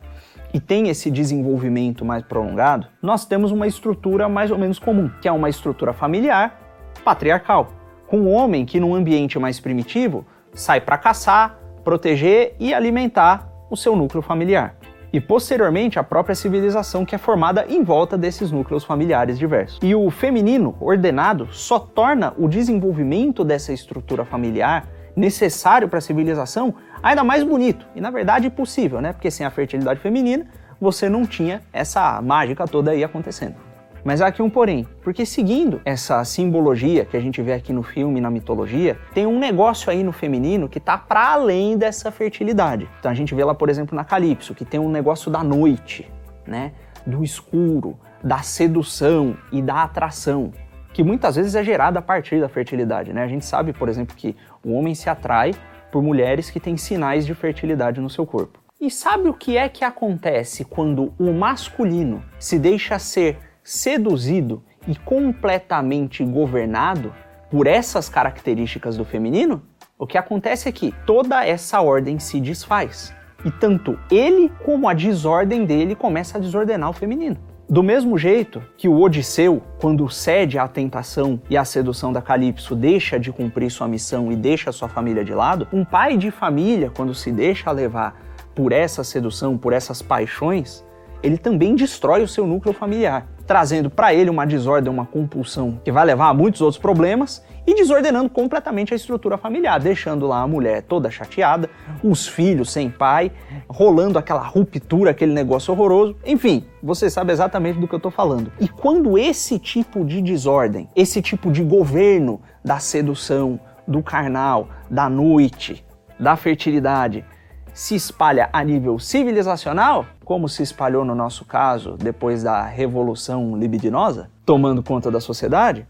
e 0.51 0.59
têm 0.59 0.89
esse 0.89 1.11
desenvolvimento 1.11 2.03
mais 2.03 2.23
prolongado, 2.23 2.87
nós 2.99 3.25
temos 3.25 3.51
uma 3.51 3.67
estrutura 3.67 4.27
mais 4.27 4.49
ou 4.49 4.57
menos 4.57 4.79
comum, 4.79 5.11
que 5.21 5.27
é 5.27 5.31
uma 5.31 5.49
estrutura 5.49 5.93
familiar 5.93 6.59
patriarcal, 7.05 7.69
com 8.07 8.21
um 8.21 8.33
homem 8.33 8.65
que 8.65 8.79
num 8.79 8.95
ambiente 8.95 9.37
mais 9.37 9.59
primitivo 9.59 10.25
sai 10.51 10.81
para 10.81 10.97
caçar, 10.97 11.59
proteger 11.83 12.55
e 12.59 12.73
alimentar 12.73 13.47
o 13.69 13.77
seu 13.77 13.95
núcleo 13.95 14.23
familiar. 14.23 14.77
E 15.13 15.21
posteriormente 15.21 15.99
a 15.99 16.03
própria 16.03 16.33
civilização 16.33 17.05
que 17.05 17.13
é 17.13 17.19
formada 17.19 17.67
em 17.69 17.83
volta 17.83 18.17
desses 18.17 18.51
núcleos 18.51 18.83
familiares 18.83 19.37
diversos. 19.37 19.79
E 19.83 19.93
o 19.93 20.09
feminino 20.09 20.75
ordenado 20.79 21.47
só 21.51 21.77
torna 21.77 22.33
o 22.35 22.47
desenvolvimento 22.47 23.43
dessa 23.43 23.71
estrutura 23.71 24.25
familiar 24.25 24.87
necessário 25.15 25.87
para 25.87 25.99
a 25.99 26.01
civilização 26.01 26.73
ainda 27.01 27.23
mais 27.23 27.43
bonito 27.43 27.85
e 27.95 28.01
na 28.01 28.11
verdade 28.11 28.49
possível, 28.49 29.01
né? 29.01 29.13
Porque 29.13 29.31
sem 29.31 29.45
a 29.45 29.49
fertilidade 29.49 29.99
feminina 29.99 30.45
você 30.79 31.09
não 31.09 31.25
tinha 31.25 31.61
essa 31.73 32.21
mágica 32.21 32.65
toda 32.65 32.91
aí 32.91 33.03
acontecendo. 33.03 33.55
Mas 34.03 34.21
há 34.21 34.27
aqui 34.27 34.41
um 34.41 34.49
porém, 34.49 34.87
porque 35.03 35.25
seguindo 35.25 35.81
essa 35.83 36.23
simbologia 36.23 37.03
que 37.03 37.17
a 37.17 37.19
gente 37.19 37.41
vê 37.41 37.53
aqui 37.53 37.73
no 37.73 37.83
filme, 37.83 38.21
na 38.21 38.29
mitologia, 38.29 38.97
tem 39.13 39.25
um 39.25 39.37
negócio 39.37 39.91
aí 39.91 40.03
no 40.03 40.13
feminino 40.13 40.69
que 40.69 40.77
está 40.77 40.97
para 40.97 41.33
além 41.33 41.77
dessa 41.77 42.09
fertilidade. 42.11 42.87
Então 42.99 43.11
a 43.11 43.13
gente 43.13 43.35
vê 43.35 43.43
lá, 43.43 43.53
por 43.53 43.69
exemplo, 43.69 43.95
na 43.95 44.05
Calypso, 44.05 44.55
que 44.55 44.63
tem 44.63 44.79
um 44.79 44.89
negócio 44.89 45.29
da 45.29 45.43
noite, 45.43 46.09
né? 46.47 46.71
Do 47.05 47.23
escuro, 47.23 47.97
da 48.23 48.39
sedução 48.39 49.35
e 49.51 49.61
da 49.61 49.83
atração 49.83 50.51
que 50.99 51.03
muitas 51.05 51.37
vezes 51.37 51.55
é 51.55 51.63
gerada 51.63 51.99
a 51.99 52.01
partir 52.01 52.41
da 52.41 52.49
fertilidade. 52.49 53.13
Né? 53.13 53.23
A 53.23 53.27
gente 53.29 53.45
sabe, 53.45 53.71
por 53.71 53.87
exemplo, 53.87 54.13
que 54.13 54.35
o 54.61 54.73
homem 54.73 54.93
se 54.93 55.09
atrai 55.09 55.55
por 55.89 56.03
mulheres 56.03 56.49
que 56.49 56.59
têm 56.59 56.75
sinais 56.75 57.25
de 57.25 57.33
fertilidade 57.33 58.01
no 58.01 58.09
seu 58.09 58.25
corpo. 58.25 58.59
E 58.81 58.91
sabe 58.91 59.29
o 59.29 59.33
que 59.33 59.55
é 59.55 59.69
que 59.69 59.85
acontece 59.85 60.65
quando 60.65 61.13
o 61.17 61.31
masculino 61.31 62.21
se 62.37 62.59
deixa 62.59 62.99
ser 62.99 63.37
seduzido 63.63 64.61
e 64.85 64.93
completamente 64.93 66.21
governado 66.25 67.15
por 67.49 67.65
essas 67.65 68.09
características 68.09 68.97
do 68.97 69.05
feminino? 69.05 69.63
O 69.97 70.05
que 70.05 70.17
acontece 70.17 70.67
é 70.67 70.71
que 70.73 70.93
toda 71.05 71.45
essa 71.45 71.79
ordem 71.79 72.19
se 72.19 72.41
desfaz. 72.41 73.15
E 73.45 73.51
tanto 73.51 73.97
ele 74.11 74.51
como 74.65 74.89
a 74.89 74.93
desordem 74.93 75.63
dele 75.63 75.95
começa 75.95 76.37
a 76.37 76.41
desordenar 76.41 76.89
o 76.89 76.93
feminino. 76.93 77.37
Do 77.69 77.83
mesmo 77.83 78.17
jeito 78.17 78.63
que 78.75 78.89
o 78.89 78.99
Odisseu, 78.99 79.61
quando 79.79 80.09
cede 80.09 80.57
à 80.57 80.67
tentação 80.67 81.39
e 81.47 81.55
à 81.55 81.63
sedução 81.63 82.11
da 82.11 82.19
Calypso, 82.19 82.75
deixa 82.75 83.19
de 83.19 83.31
cumprir 83.31 83.69
sua 83.69 83.87
missão 83.87 84.31
e 84.31 84.35
deixa 84.35 84.71
sua 84.71 84.89
família 84.89 85.23
de 85.23 85.35
lado, 85.35 85.67
um 85.71 85.85
pai 85.85 86.17
de 86.17 86.31
família, 86.31 86.89
quando 86.89 87.13
se 87.13 87.31
deixa 87.31 87.69
levar 87.71 88.19
por 88.55 88.71
essa 88.71 89.03
sedução, 89.03 89.55
por 89.55 89.71
essas 89.71 90.01
paixões, 90.01 90.83
ele 91.21 91.37
também 91.37 91.75
destrói 91.75 92.23
o 92.23 92.27
seu 92.27 92.47
núcleo 92.47 92.73
familiar, 92.73 93.27
trazendo 93.45 93.89
para 93.89 94.13
ele 94.13 94.29
uma 94.29 94.45
desordem, 94.45 94.91
uma 94.91 95.05
compulsão 95.05 95.79
que 95.83 95.91
vai 95.91 96.05
levar 96.05 96.29
a 96.29 96.33
muitos 96.33 96.61
outros 96.61 96.79
problemas 96.79 97.43
e 97.65 97.75
desordenando 97.75 98.29
completamente 98.29 98.93
a 98.93 98.95
estrutura 98.95 99.37
familiar, 99.37 99.79
deixando 99.79 100.27
lá 100.27 100.41
a 100.41 100.47
mulher 100.47 100.81
toda 100.83 101.11
chateada, 101.11 101.69
os 102.03 102.27
filhos 102.27 102.71
sem 102.71 102.89
pai, 102.89 103.31
rolando 103.67 104.17
aquela 104.17 104.41
ruptura, 104.41 105.11
aquele 105.11 105.33
negócio 105.33 105.73
horroroso. 105.73 106.15
Enfim, 106.25 106.65
você 106.81 107.09
sabe 107.09 107.31
exatamente 107.31 107.79
do 107.79 107.87
que 107.87 107.93
eu 107.93 107.97
estou 107.97 108.11
falando. 108.11 108.51
E 108.59 108.67
quando 108.67 109.17
esse 109.17 109.59
tipo 109.59 110.03
de 110.03 110.21
desordem, 110.21 110.89
esse 110.95 111.21
tipo 111.21 111.51
de 111.51 111.63
governo 111.63 112.41
da 112.63 112.79
sedução, 112.79 113.59
do 113.87 114.01
carnal, 114.03 114.69
da 114.89 115.09
noite, 115.09 115.85
da 116.19 116.35
fertilidade, 116.35 117.25
se 117.73 117.95
espalha 117.95 118.49
a 118.51 118.63
nível 118.63 118.99
civilizacional, 118.99 120.05
como 120.29 120.47
se 120.47 120.61
espalhou 120.61 121.03
no 121.03 121.15
nosso 121.15 121.43
caso 121.43 121.97
depois 121.97 122.43
da 122.43 122.63
revolução 122.63 123.57
libidinosa, 123.57 124.29
tomando 124.45 124.83
conta 124.83 125.09
da 125.09 125.19
sociedade, 125.19 125.87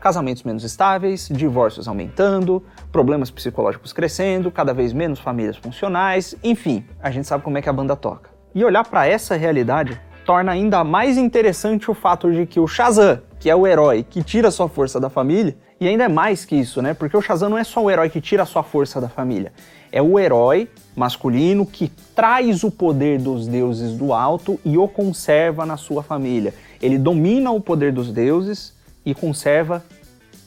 casamentos 0.00 0.44
menos 0.44 0.64
estáveis, 0.64 1.28
divórcios 1.30 1.86
aumentando, 1.86 2.64
problemas 2.90 3.30
psicológicos 3.30 3.92
crescendo, 3.92 4.50
cada 4.50 4.72
vez 4.72 4.94
menos 4.94 5.18
famílias 5.18 5.58
funcionais, 5.58 6.34
enfim, 6.42 6.86
a 7.02 7.10
gente 7.10 7.28
sabe 7.28 7.44
como 7.44 7.58
é 7.58 7.60
que 7.60 7.68
a 7.68 7.72
banda 7.72 7.94
toca. 7.94 8.30
E 8.54 8.64
olhar 8.64 8.82
para 8.82 9.06
essa 9.06 9.36
realidade 9.36 10.00
torna 10.24 10.52
ainda 10.52 10.82
mais 10.82 11.18
interessante 11.18 11.90
o 11.90 11.94
fato 11.94 12.32
de 12.32 12.46
que 12.46 12.58
o 12.58 12.66
Shazam, 12.66 13.20
que 13.38 13.50
é 13.50 13.54
o 13.54 13.66
herói 13.66 14.02
que 14.02 14.22
tira 14.22 14.50
sua 14.50 14.70
força 14.70 14.98
da 14.98 15.10
família, 15.10 15.54
e 15.82 15.88
ainda 15.88 16.04
é 16.04 16.08
mais 16.08 16.44
que 16.44 16.54
isso, 16.54 16.80
né? 16.80 16.94
Porque 16.94 17.16
o 17.16 17.20
Shazam 17.20 17.50
não 17.50 17.58
é 17.58 17.64
só 17.64 17.82
o 17.82 17.90
herói 17.90 18.08
que 18.08 18.20
tira 18.20 18.46
sua 18.46 18.62
força 18.62 19.00
da 19.00 19.08
família, 19.08 19.52
é 19.90 20.00
o 20.00 20.16
herói 20.16 20.70
masculino 20.94 21.66
que 21.66 21.88
traz 22.14 22.62
o 22.62 22.70
poder 22.70 23.18
dos 23.18 23.48
deuses 23.48 23.96
do 23.96 24.12
alto 24.12 24.60
e 24.64 24.78
o 24.78 24.86
conserva 24.86 25.66
na 25.66 25.76
sua 25.76 26.00
família. 26.00 26.54
Ele 26.80 26.96
domina 26.96 27.50
o 27.50 27.60
poder 27.60 27.92
dos 27.92 28.12
deuses 28.12 28.72
e 29.04 29.12
conserva 29.12 29.82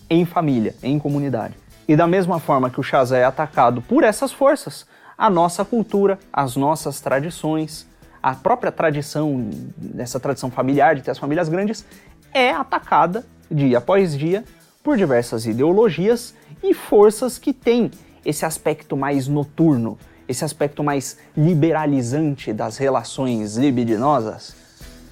em 0.10 0.24
família, 0.24 0.74
em 0.82 0.98
comunidade. 0.98 1.56
E 1.86 1.98
da 1.98 2.08
mesma 2.08 2.40
forma 2.40 2.70
que 2.70 2.80
o 2.80 2.84
Shazam 2.84 3.18
é 3.18 3.26
atacado 3.26 3.82
por 3.82 4.06
essas 4.06 4.32
forças, 4.32 4.86
a 5.18 5.30
nossa 5.30 5.66
cultura, 5.66 6.18
as 6.32 6.56
nossas 6.56 7.02
tradições, 7.02 7.86
a 8.24 8.34
própria 8.34 8.72
tradição, 8.72 9.50
essa 9.98 10.18
tradição 10.18 10.50
familiar 10.50 10.96
de 10.96 11.02
ter 11.02 11.12
as 11.12 11.20
famílias 11.20 11.50
grandes, 11.50 11.86
é 12.34 12.52
atacada 12.52 13.26
dia 13.52 13.78
após 13.78 14.18
dia 14.18 14.46
por 14.86 14.98
diversas 14.98 15.48
ideologias 15.48 16.36
e 16.64 16.72
forças 16.72 17.40
que 17.40 17.52
têm 17.52 17.90
esse 18.24 18.46
aspecto 18.46 18.96
mais 18.96 19.28
noturno, 19.28 19.98
esse 20.30 20.46
aspecto 20.46 20.84
mais 20.84 21.18
liberalizante 21.36 22.54
das 22.54 22.78
relações 22.78 23.58
libidinosas, 23.58 24.56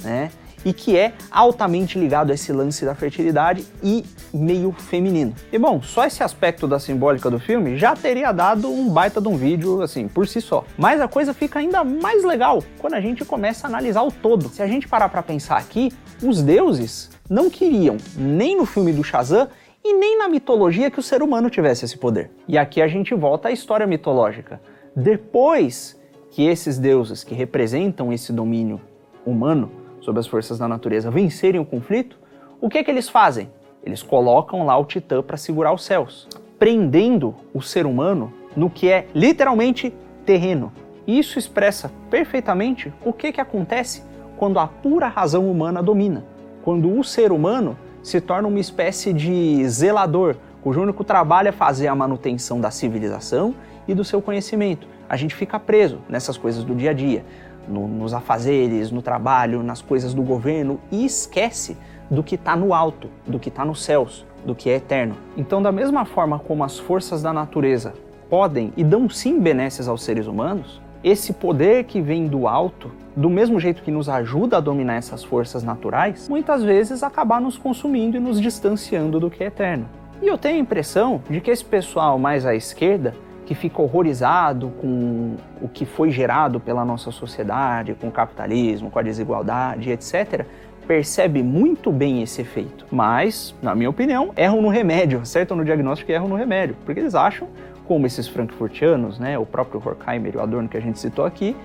né? 0.03 0.29
e 0.63 0.71
que 0.71 0.95
é 0.95 1.13
altamente 1.29 1.99
ligado 1.99 2.31
a 2.31 2.35
esse 2.35 2.53
lance 2.53 2.85
da 2.85 2.95
fertilidade 2.95 3.65
e 3.83 4.05
meio 4.33 4.71
feminino. 4.71 5.33
E 5.51 5.57
bom, 5.57 5.81
só 5.81 6.05
esse 6.05 6.23
aspecto 6.23 6.67
da 6.67 6.79
simbólica 6.79 7.29
do 7.29 7.39
filme 7.39 7.75
já 7.75 7.95
teria 7.95 8.31
dado 8.31 8.69
um 8.69 8.89
baita 8.89 9.19
de 9.19 9.27
um 9.27 9.35
vídeo 9.35 9.81
assim 9.81 10.07
por 10.07 10.27
si 10.27 10.39
só. 10.39 10.63
Mas 10.77 11.01
a 11.01 11.07
coisa 11.07 11.33
fica 11.33 11.59
ainda 11.59 11.83
mais 11.83 12.23
legal 12.23 12.63
quando 12.79 12.93
a 12.93 13.01
gente 13.01 13.25
começa 13.25 13.67
a 13.67 13.69
analisar 13.69 14.03
o 14.03 14.11
todo. 14.11 14.49
Se 14.49 14.61
a 14.61 14.67
gente 14.67 14.87
parar 14.87 15.09
para 15.09 15.21
pensar 15.21 15.57
aqui, 15.57 15.91
os 16.21 16.41
deuses 16.41 17.09
não 17.29 17.49
queriam 17.49 17.97
nem 18.15 18.55
no 18.55 18.65
filme 18.65 18.93
do 18.93 19.03
Shazam 19.03 19.47
e 19.83 19.93
nem 19.93 20.17
na 20.17 20.29
mitologia 20.29 20.89
que 20.89 20.99
o 20.99 21.03
ser 21.03 21.21
humano 21.21 21.49
tivesse 21.49 21.83
esse 21.83 21.97
poder. 21.97 22.31
E 22.47 22.57
aqui 22.57 22.81
a 22.81 22.87
gente 22.87 23.13
volta 23.13 23.49
à 23.49 23.51
história 23.51 23.85
mitológica. 23.85 24.61
Depois 24.95 25.99
que 26.31 26.45
esses 26.45 26.79
deuses 26.79 27.23
que 27.23 27.35
representam 27.35 28.13
esse 28.13 28.31
domínio 28.31 28.79
humano 29.25 29.69
sobre 29.99 30.19
as 30.19 30.27
forças 30.27 30.57
da 30.57 30.67
natureza 30.67 31.11
vencerem 31.11 31.59
o 31.59 31.65
conflito, 31.65 32.17
o 32.61 32.69
que 32.69 32.77
é 32.77 32.83
que 32.83 32.89
eles 32.89 33.09
fazem? 33.09 33.51
Eles 33.83 34.01
colocam 34.01 34.65
lá 34.65 34.77
o 34.77 34.85
Titã 34.85 35.21
para 35.21 35.35
segurar 35.35 35.73
os 35.73 35.83
céus, 35.83 36.27
prendendo 36.57 37.35
o 37.53 37.61
ser 37.61 37.85
humano 37.85 38.33
no 38.55 38.69
que 38.69 38.89
é 38.89 39.07
literalmente 39.13 39.93
terreno. 40.25 40.71
Isso 41.05 41.37
expressa 41.37 41.91
perfeitamente 42.09 42.93
o 43.03 43.11
que, 43.11 43.33
que 43.33 43.41
acontece 43.41 44.03
quando 44.37 44.59
a 44.59 44.67
pura 44.67 45.07
razão 45.07 45.51
humana 45.51 45.83
domina, 45.83 46.25
quando 46.63 46.97
o 46.97 47.03
ser 47.03 47.31
humano 47.33 47.77
se 48.03 48.19
torna 48.19 48.47
uma 48.47 48.59
espécie 48.59 49.13
de 49.13 49.67
zelador, 49.67 50.35
cujo 50.61 50.81
único 50.81 51.03
trabalho 51.03 51.47
é 51.47 51.51
fazer 51.51 51.87
a 51.87 51.95
manutenção 51.95 52.59
da 52.59 52.69
civilização 52.69 53.55
e 53.87 53.93
do 53.93 54.03
seu 54.03 54.21
conhecimento. 54.21 54.87
A 55.09 55.15
gente 55.15 55.33
fica 55.33 55.59
preso 55.59 55.99
nessas 56.09 56.37
coisas 56.37 56.63
do 56.63 56.75
dia 56.75 56.91
a 56.91 56.93
dia, 56.93 57.23
no, 57.67 57.87
nos 57.87 58.13
afazeres, 58.13 58.91
no 58.91 59.01
trabalho, 59.01 59.63
nas 59.63 59.81
coisas 59.81 60.13
do 60.13 60.21
governo 60.21 60.79
e 60.91 61.05
esquece 61.05 61.77
do 62.11 62.21
que 62.21 62.35
está 62.35 62.55
no 62.55 62.73
alto, 62.73 63.09
do 63.25 63.39
que 63.39 63.49
está 63.49 63.63
nos 63.63 63.83
céus, 63.83 64.25
do 64.45 64.53
que 64.53 64.69
é 64.69 64.75
eterno. 64.75 65.15
Então, 65.37 65.61
da 65.61 65.71
mesma 65.71 66.05
forma 66.05 66.37
como 66.37 66.63
as 66.63 66.77
forças 66.77 67.21
da 67.21 67.31
natureza 67.31 67.93
podem 68.29 68.73
e 68.75 68.83
dão 68.83 69.09
sim 69.09 69.39
benesses 69.39 69.87
aos 69.87 70.03
seres 70.03 70.27
humanos, 70.27 70.81
esse 71.03 71.33
poder 71.33 71.83
que 71.83 71.99
vem 71.99 72.27
do 72.27 72.47
alto, 72.47 72.91
do 73.15 73.29
mesmo 73.29 73.59
jeito 73.59 73.83
que 73.83 73.91
nos 73.91 74.07
ajuda 74.07 74.57
a 74.57 74.59
dominar 74.59 74.95
essas 74.95 75.23
forças 75.23 75.63
naturais, 75.63 76.29
muitas 76.29 76.63
vezes 76.63 77.03
acaba 77.03 77.39
nos 77.39 77.57
consumindo 77.57 78.17
e 78.17 78.19
nos 78.19 78.39
distanciando 78.39 79.19
do 79.19 79.29
que 79.29 79.43
é 79.43 79.47
eterno. 79.47 79.85
E 80.21 80.27
eu 80.27 80.37
tenho 80.37 80.55
a 80.55 80.59
impressão 80.59 81.21
de 81.29 81.41
que 81.41 81.51
esse 81.51 81.65
pessoal 81.65 82.17
mais 82.17 82.45
à 82.45 82.55
esquerda, 82.55 83.13
que 83.45 83.53
fica 83.53 83.81
horrorizado 83.81 84.71
com 84.79 85.35
o 85.61 85.67
que 85.67 85.85
foi 85.85 86.09
gerado 86.09 86.61
pela 86.61 86.85
nossa 86.85 87.11
sociedade, 87.11 87.93
com 87.93 88.07
o 88.07 88.11
capitalismo, 88.11 88.89
com 88.89 88.99
a 88.99 89.01
desigualdade, 89.01 89.91
etc., 89.91 90.45
percebe 90.87 91.43
muito 91.43 91.91
bem 91.91 92.21
esse 92.21 92.41
efeito. 92.41 92.85
Mas, 92.89 93.53
na 93.61 93.75
minha 93.75 93.89
opinião, 93.89 94.31
erram 94.37 94.61
no 94.61 94.69
remédio, 94.69 95.19
acertam 95.19 95.57
no 95.57 95.65
diagnóstico 95.65 96.11
e 96.11 96.13
erram 96.13 96.29
no 96.29 96.35
remédio, 96.35 96.77
porque 96.85 97.01
eles 97.01 97.15
acham 97.15 97.47
como 97.87 98.05
esses 98.05 98.27
frankfurtianos, 98.27 99.19
né, 99.19 99.37
o 99.37 99.45
próprio 99.45 99.81
Horkheimer 99.83 100.35
e 100.35 100.37
o 100.37 100.41
Adorno 100.41 100.69
que 100.69 100.77
a 100.77 100.81
gente 100.81 100.99
citou 100.99 101.25
aqui, 101.25 101.55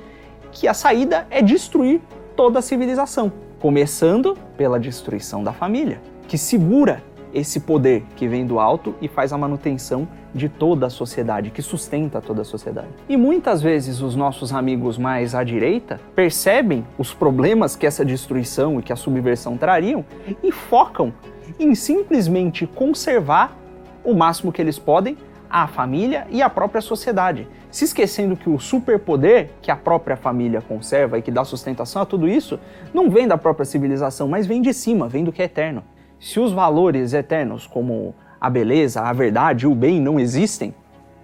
que 0.51 0.67
a 0.67 0.75
saída 0.75 1.27
é 1.31 1.43
destruir 1.43 2.01
toda 2.37 2.59
a 2.59 2.63
civilização, 2.63 3.33
começando 3.61 4.37
pela 4.57 4.79
destruição 4.79 5.43
da 5.43 5.53
família, 5.53 6.01
que 6.27 6.39
segura 6.39 7.03
esse 7.33 7.61
poder 7.61 8.05
que 8.17 8.27
vem 8.27 8.47
do 8.47 8.59
alto 8.59 8.95
e 9.01 9.09
faz 9.09 9.33
a 9.33 9.39
manutenção 9.39 10.09
de 10.35 10.49
toda 10.49 10.87
a 10.87 10.91
sociedade, 10.91 11.51
que 11.51 11.63
sustenta 11.63 12.21
toda 12.21 12.43
a 12.43 12.45
sociedade. 12.45 12.89
E 13.09 13.17
muitas 13.17 13.61
vezes 13.61 14.01
os 14.01 14.15
nossos 14.15 14.53
amigos 14.53 14.99
mais 14.99 15.35
à 15.35 15.43
direita 15.43 16.01
percebem 16.15 16.87
os 16.97 17.13
problemas 17.13 17.77
que 17.77 17.87
essa 17.87 18.05
destruição 18.05 18.79
e 18.79 18.83
que 18.83 18.93
a 18.93 18.97
subversão 18.97 19.57
trariam 19.57 20.05
e 20.43 20.51
focam 20.51 21.13
em 21.59 21.75
simplesmente 21.75 22.67
conservar 22.67 23.57
o 24.05 24.15
máximo 24.15 24.53
que 24.53 24.61
eles 24.61 24.79
podem 24.79 25.17
a 25.51 25.67
família 25.67 26.27
e 26.31 26.43
a 26.43 26.51
própria 26.51 26.81
sociedade, 26.81 27.49
se 27.71 27.85
esquecendo 27.85 28.37
que 28.37 28.51
o 28.51 28.59
superpoder 28.59 29.51
que 29.63 29.71
a 29.71 29.77
própria 29.77 30.17
família 30.17 30.61
conserva 30.61 31.19
e 31.19 31.23
que 31.23 31.31
dá 31.31 31.45
sustentação 31.45 32.03
a 32.03 32.07
tudo 32.07 32.29
isso 32.29 32.59
não 32.93 33.11
vem 33.11 33.27
da 33.27 33.39
própria 33.39 33.65
civilização, 33.65 34.29
mas 34.29 34.47
vem 34.47 34.61
de 34.61 34.73
cima, 34.75 35.09
vem 35.09 35.25
do 35.25 35.33
que 35.33 35.43
é 35.43 35.47
eterno. 35.47 35.83
Se 36.19 36.41
os 36.41 36.53
valores 36.53 37.13
eternos, 37.13 37.67
como 37.67 38.15
a 38.41 38.51
beleza, 38.51 39.01
a 39.01 39.13
verdade 39.13 39.65
e 39.65 39.69
o 39.69 39.75
bem, 39.75 40.01
não 40.01 40.19
existem, 40.19 40.75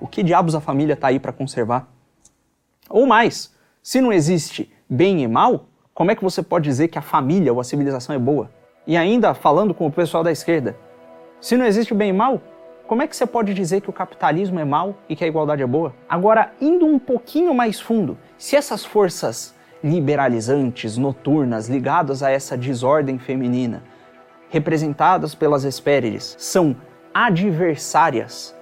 o 0.00 0.07
que 0.07 0.23
diabos 0.23 0.54
a 0.54 0.61
família 0.61 0.95
está 0.95 1.09
aí 1.09 1.19
para 1.19 1.33
conservar? 1.33 1.88
Ou 2.88 3.07
mais, 3.07 3.54
se 3.83 4.00
não 4.00 4.12
existe 4.12 4.73
bem 4.88 5.23
e 5.23 5.28
mal, 5.28 5.66
como 5.93 6.11
é 6.11 6.14
que 6.14 6.25
você 6.25 6.43
pode 6.43 6.64
dizer 6.64 6.88
que 6.88 6.99
a 6.99 7.02
família 7.02 7.52
ou 7.52 7.61
a 7.61 7.64
civilização 7.64 8.14
é 8.14 8.19
boa? 8.19 8.50
E 8.87 8.97
ainda 8.97 9.33
falando 9.33 9.73
com 9.73 9.87
o 9.87 9.93
pessoal 9.93 10.23
da 10.23 10.33
esquerda, 10.33 10.76
se 11.40 11.57
não 11.57 11.64
existe 11.64 11.95
bem 11.95 12.11
e 12.11 12.12
mal, 12.12 12.40
como 12.87 13.03
é 13.03 13.07
que 13.07 13.17
você 13.17 13.26
pode 13.26 13.55
dizer 13.55 13.81
que 13.81 13.88
o 13.88 13.92
capitalismo 13.92 14.61
é 14.61 14.64
mau 14.64 14.97
e 15.09 15.16
que 15.16 15.25
a 15.25 15.27
igualdade 15.27 15.62
é 15.62 15.66
boa? 15.66 15.94
Agora, 16.09 16.53
indo 16.61 16.85
um 16.85 16.99
pouquinho 16.99 17.55
mais 17.55 17.81
fundo, 17.81 18.18
se 18.37 18.57
essas 18.57 18.85
forças 18.85 19.55
liberalizantes, 19.83 20.99
noturnas, 20.99 21.68
ligadas 21.68 22.23
a 22.23 22.31
essa 22.31 22.57
desordem 22.57 23.18
feminina, 23.18 23.83
representadas 24.51 25.35
pelas 25.35 25.64
Hespérides, 25.64 26.37
são 26.38 26.77
adversárias, 27.12 28.55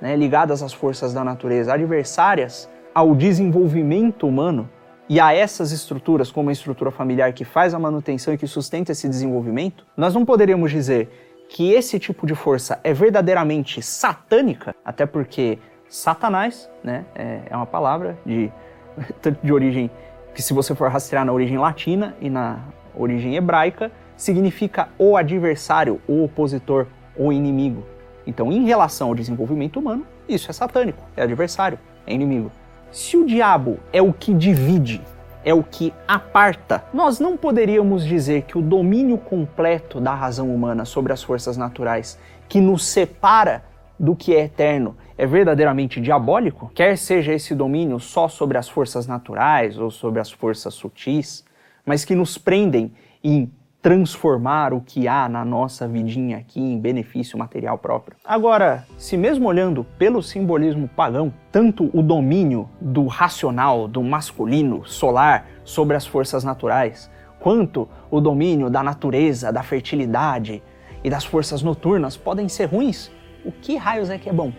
né, 0.00 0.16
ligadas 0.16 0.62
às 0.62 0.72
forças 0.72 1.12
da 1.12 1.22
natureza, 1.22 1.72
adversárias 1.72 2.68
ao 2.92 3.14
desenvolvimento 3.14 4.26
humano 4.26 4.68
e 5.08 5.18
a 5.20 5.32
essas 5.32 5.70
estruturas, 5.70 6.30
como 6.30 6.50
a 6.50 6.52
estrutura 6.52 6.90
familiar 6.90 7.32
que 7.32 7.44
faz 7.44 7.72
a 7.72 7.78
manutenção 7.78 8.34
e 8.34 8.38
que 8.38 8.46
sustenta 8.46 8.92
esse 8.92 9.08
desenvolvimento, 9.08 9.84
nós 9.96 10.14
não 10.14 10.24
poderíamos 10.24 10.70
dizer 10.70 11.29
que 11.50 11.72
esse 11.72 11.98
tipo 11.98 12.26
de 12.26 12.34
força 12.34 12.78
é 12.84 12.94
verdadeiramente 12.94 13.82
satânica, 13.82 14.72
até 14.84 15.04
porque 15.04 15.58
Satanás, 15.88 16.70
né, 16.82 17.04
é, 17.12 17.40
é 17.50 17.56
uma 17.56 17.66
palavra 17.66 18.16
de, 18.24 18.52
de 19.42 19.52
origem 19.52 19.90
que 20.32 20.40
se 20.40 20.54
você 20.54 20.76
for 20.76 20.88
rastrear 20.88 21.24
na 21.24 21.32
origem 21.32 21.58
latina 21.58 22.14
e 22.20 22.30
na 22.30 22.60
origem 22.94 23.34
hebraica, 23.34 23.90
significa 24.16 24.90
o 24.96 25.16
adversário, 25.16 26.00
o 26.06 26.22
opositor, 26.22 26.86
o 27.16 27.32
inimigo. 27.32 27.84
Então, 28.24 28.52
em 28.52 28.64
relação 28.64 29.08
ao 29.08 29.14
desenvolvimento 29.14 29.80
humano, 29.80 30.06
isso 30.28 30.48
é 30.48 30.54
satânico, 30.54 31.02
é 31.16 31.22
adversário, 31.22 31.80
é 32.06 32.14
inimigo. 32.14 32.52
Se 32.92 33.16
o 33.16 33.26
diabo 33.26 33.80
é 33.92 34.00
o 34.00 34.12
que 34.12 34.32
divide 34.32 35.02
é 35.44 35.54
o 35.54 35.62
que 35.62 35.92
aparta. 36.06 36.84
Nós 36.92 37.18
não 37.18 37.36
poderíamos 37.36 38.04
dizer 38.04 38.42
que 38.42 38.58
o 38.58 38.62
domínio 38.62 39.18
completo 39.18 40.00
da 40.00 40.14
razão 40.14 40.54
humana 40.54 40.84
sobre 40.84 41.12
as 41.12 41.22
forças 41.22 41.56
naturais, 41.56 42.18
que 42.48 42.60
nos 42.60 42.84
separa 42.84 43.64
do 43.98 44.16
que 44.16 44.34
é 44.34 44.44
eterno, 44.44 44.96
é 45.16 45.26
verdadeiramente 45.26 46.00
diabólico? 46.00 46.70
Quer 46.74 46.96
seja 46.96 47.34
esse 47.34 47.54
domínio 47.54 48.00
só 48.00 48.28
sobre 48.28 48.56
as 48.56 48.68
forças 48.68 49.06
naturais 49.06 49.78
ou 49.78 49.90
sobre 49.90 50.20
as 50.20 50.30
forças 50.30 50.72
sutis, 50.72 51.44
mas 51.84 52.04
que 52.04 52.14
nos 52.14 52.38
prendem 52.38 52.92
em 53.22 53.50
transformar 53.82 54.74
o 54.74 54.80
que 54.80 55.08
há 55.08 55.28
na 55.28 55.44
nossa 55.44 55.88
vidinha 55.88 56.36
aqui 56.36 56.60
em 56.60 56.78
benefício 56.78 57.38
material 57.38 57.78
próprio. 57.78 58.16
Agora, 58.24 58.86
se 58.98 59.16
mesmo 59.16 59.48
olhando 59.48 59.84
pelo 59.98 60.22
simbolismo 60.22 60.86
pagão, 60.88 61.32
tanto 61.50 61.90
o 61.94 62.02
domínio 62.02 62.68
do 62.80 63.06
racional, 63.06 63.88
do 63.88 64.02
masculino, 64.02 64.84
solar 64.84 65.46
sobre 65.64 65.96
as 65.96 66.06
forças 66.06 66.44
naturais, 66.44 67.10
quanto 67.38 67.88
o 68.10 68.20
domínio 68.20 68.68
da 68.68 68.82
natureza, 68.82 69.50
da 69.50 69.62
fertilidade 69.62 70.62
e 71.02 71.08
das 71.08 71.24
forças 71.24 71.62
noturnas 71.62 72.18
podem 72.18 72.48
ser 72.48 72.66
ruins, 72.66 73.10
o 73.44 73.50
que 73.50 73.76
raios 73.76 74.10
é 74.10 74.18
que 74.18 74.28
é 74.28 74.32
bom? 74.32 74.52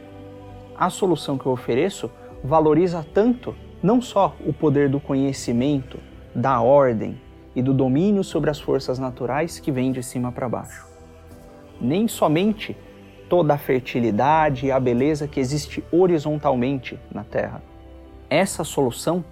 A 0.76 0.90
solução 0.90 1.38
que 1.38 1.46
eu 1.46 1.52
ofereço 1.52 2.10
valoriza 2.44 3.06
tanto 3.14 3.56
não 3.84 4.02
só 4.02 4.36
o 4.44 4.52
poder 4.52 4.90
do 4.90 5.00
conhecimento, 5.00 6.00
da 6.34 6.60
ordem, 6.60 7.20
e 7.56 7.62
do 7.62 7.74
domínio 7.74 8.24
sobre 8.24 8.50
as 8.50 8.60
forças 8.60 8.98
naturais 8.98 9.60
que 9.60 9.72
vem 9.72 9.92
de 9.92 10.02
cima 10.02 10.32
para 10.32 10.48
baixo. 10.48 10.86
Nem 11.80 12.08
somente 12.08 12.76
toda 13.30 13.54
a 13.54 13.58
fertilidade 13.58 14.66
e 14.66 14.72
a 14.72 14.80
beleza 14.80 15.28
que 15.28 15.40
existe 15.40 15.84
horizontalmente 15.92 17.00
na 17.14 17.24
Terra. 17.24 17.62
Essa 18.30 18.64
solução 18.64 19.24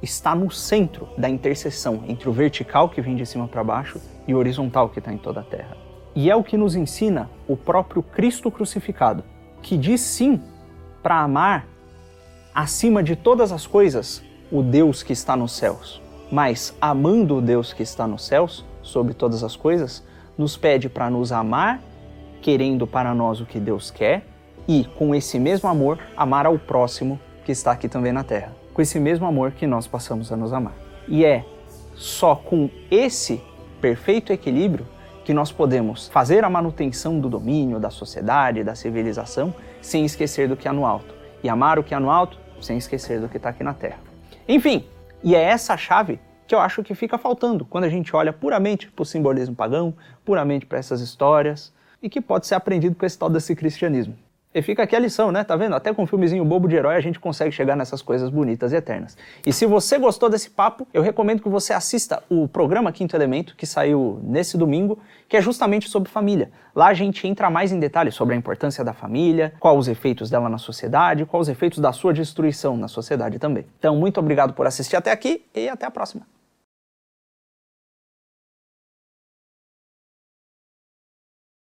está 0.00 0.34
no 0.34 0.50
centro 0.50 1.08
da 1.18 1.28
interseção 1.28 2.04
entre 2.06 2.28
o 2.28 2.32
vertical 2.32 2.88
que 2.88 3.00
vem 3.00 3.16
de 3.16 3.26
cima 3.26 3.48
para 3.48 3.64
baixo 3.64 4.00
e 4.26 4.34
o 4.34 4.38
horizontal 4.38 4.88
que 4.88 5.00
está 5.00 5.12
em 5.12 5.18
toda 5.18 5.40
a 5.40 5.44
Terra. 5.44 5.76
E 6.14 6.30
é 6.30 6.36
o 6.36 6.42
que 6.42 6.56
nos 6.56 6.74
ensina 6.74 7.28
o 7.46 7.56
próprio 7.56 8.02
Cristo 8.02 8.50
crucificado, 8.50 9.24
que 9.62 9.76
diz 9.76 10.00
sim 10.00 10.40
para 11.02 11.20
amar 11.20 11.66
acima 12.54 13.02
de 13.02 13.14
todas 13.14 13.52
as 13.52 13.66
coisas 13.66 14.22
o 14.50 14.62
Deus 14.62 15.02
que 15.02 15.12
está 15.12 15.36
nos 15.36 15.52
céus 15.52 16.07
mas 16.30 16.76
amando 16.80 17.36
o 17.36 17.40
Deus 17.40 17.72
que 17.72 17.82
está 17.82 18.06
nos 18.06 18.24
céus, 18.24 18.64
sobre 18.82 19.14
todas 19.14 19.44
as 19.44 19.54
coisas, 19.54 20.02
nos 20.36 20.56
pede 20.56 20.88
para 20.88 21.10
nos 21.10 21.32
amar, 21.32 21.80
querendo 22.40 22.86
para 22.86 23.14
nós 23.14 23.40
o 23.40 23.46
que 23.46 23.58
Deus 23.58 23.90
quer, 23.90 24.24
e 24.66 24.84
com 24.96 25.14
esse 25.14 25.38
mesmo 25.38 25.68
amor, 25.68 25.98
amar 26.16 26.46
ao 26.46 26.58
próximo 26.58 27.18
que 27.44 27.52
está 27.52 27.72
aqui 27.72 27.88
também 27.88 28.12
na 28.12 28.22
terra. 28.22 28.52
Com 28.72 28.82
esse 28.82 29.00
mesmo 29.00 29.26
amor 29.26 29.52
que 29.52 29.66
nós 29.66 29.86
passamos 29.86 30.30
a 30.30 30.36
nos 30.36 30.52
amar. 30.52 30.74
E 31.08 31.24
é 31.24 31.44
só 31.94 32.36
com 32.36 32.70
esse 32.90 33.42
perfeito 33.80 34.32
equilíbrio 34.32 34.86
que 35.24 35.34
nós 35.34 35.50
podemos 35.50 36.08
fazer 36.08 36.44
a 36.44 36.50
manutenção 36.50 37.18
do 37.18 37.28
domínio, 37.28 37.80
da 37.80 37.90
sociedade, 37.90 38.64
da 38.64 38.74
civilização, 38.74 39.54
sem 39.80 40.04
esquecer 40.04 40.48
do 40.48 40.56
que 40.56 40.68
há 40.68 40.72
no 40.72 40.86
alto. 40.86 41.14
E 41.42 41.48
amar 41.48 41.78
o 41.78 41.82
que 41.82 41.94
há 41.94 42.00
no 42.00 42.10
alto, 42.10 42.38
sem 42.60 42.78
esquecer 42.78 43.20
do 43.20 43.28
que 43.28 43.36
está 43.36 43.50
aqui 43.50 43.64
na 43.64 43.74
terra. 43.74 43.98
Enfim, 44.46 44.84
e 45.22 45.34
é 45.34 45.42
essa 45.42 45.76
chave 45.76 46.20
que 46.46 46.54
eu 46.54 46.60
acho 46.60 46.82
que 46.82 46.94
fica 46.94 47.18
faltando 47.18 47.64
quando 47.64 47.84
a 47.84 47.88
gente 47.88 48.14
olha 48.16 48.32
puramente 48.32 48.90
para 48.90 49.02
o 49.02 49.06
simbolismo 49.06 49.54
pagão, 49.54 49.94
puramente 50.24 50.64
para 50.64 50.78
essas 50.78 51.00
histórias, 51.00 51.72
e 52.02 52.08
que 52.08 52.20
pode 52.20 52.46
ser 52.46 52.54
aprendido 52.54 52.94
com 52.94 53.04
esse 53.04 53.18
tal 53.18 53.28
desse 53.28 53.54
cristianismo. 53.54 54.16
E 54.54 54.62
fica 54.62 54.82
aqui 54.82 54.96
a 54.96 54.98
lição, 54.98 55.30
né? 55.30 55.44
Tá 55.44 55.54
vendo? 55.56 55.74
Até 55.74 55.92
com 55.92 56.02
um 56.02 56.06
filmezinho 56.06 56.42
bobo 56.42 56.66
de 56.66 56.74
herói 56.74 56.96
a 56.96 57.00
gente 57.00 57.20
consegue 57.20 57.52
chegar 57.52 57.76
nessas 57.76 58.00
coisas 58.00 58.30
bonitas 58.30 58.72
e 58.72 58.76
eternas. 58.76 59.16
E 59.44 59.52
se 59.52 59.66
você 59.66 59.98
gostou 59.98 60.30
desse 60.30 60.48
papo, 60.48 60.88
eu 60.92 61.02
recomendo 61.02 61.42
que 61.42 61.48
você 61.50 61.74
assista 61.74 62.22
o 62.30 62.48
programa 62.48 62.90
Quinto 62.90 63.14
Elemento, 63.14 63.54
que 63.54 63.66
saiu 63.66 64.18
nesse 64.22 64.56
domingo, 64.56 64.98
que 65.28 65.36
é 65.36 65.42
justamente 65.42 65.88
sobre 65.90 66.10
família. 66.10 66.50
Lá 66.74 66.86
a 66.86 66.94
gente 66.94 67.28
entra 67.28 67.50
mais 67.50 67.72
em 67.72 67.78
detalhes 67.78 68.14
sobre 68.14 68.34
a 68.34 68.38
importância 68.38 68.82
da 68.82 68.94
família, 68.94 69.52
quais 69.60 69.78
os 69.78 69.86
efeitos 69.86 70.30
dela 70.30 70.48
na 70.48 70.58
sociedade, 70.58 71.26
quais 71.26 71.42
os 71.42 71.48
efeitos 71.50 71.78
da 71.78 71.92
sua 71.92 72.14
destruição 72.14 72.74
na 72.74 72.88
sociedade 72.88 73.38
também. 73.38 73.66
Então, 73.78 73.96
muito 73.96 74.18
obrigado 74.18 74.54
por 74.54 74.66
assistir 74.66 74.96
até 74.96 75.12
aqui 75.12 75.44
e 75.54 75.68
até 75.68 75.84
a 75.84 75.90
próxima. 75.90 76.37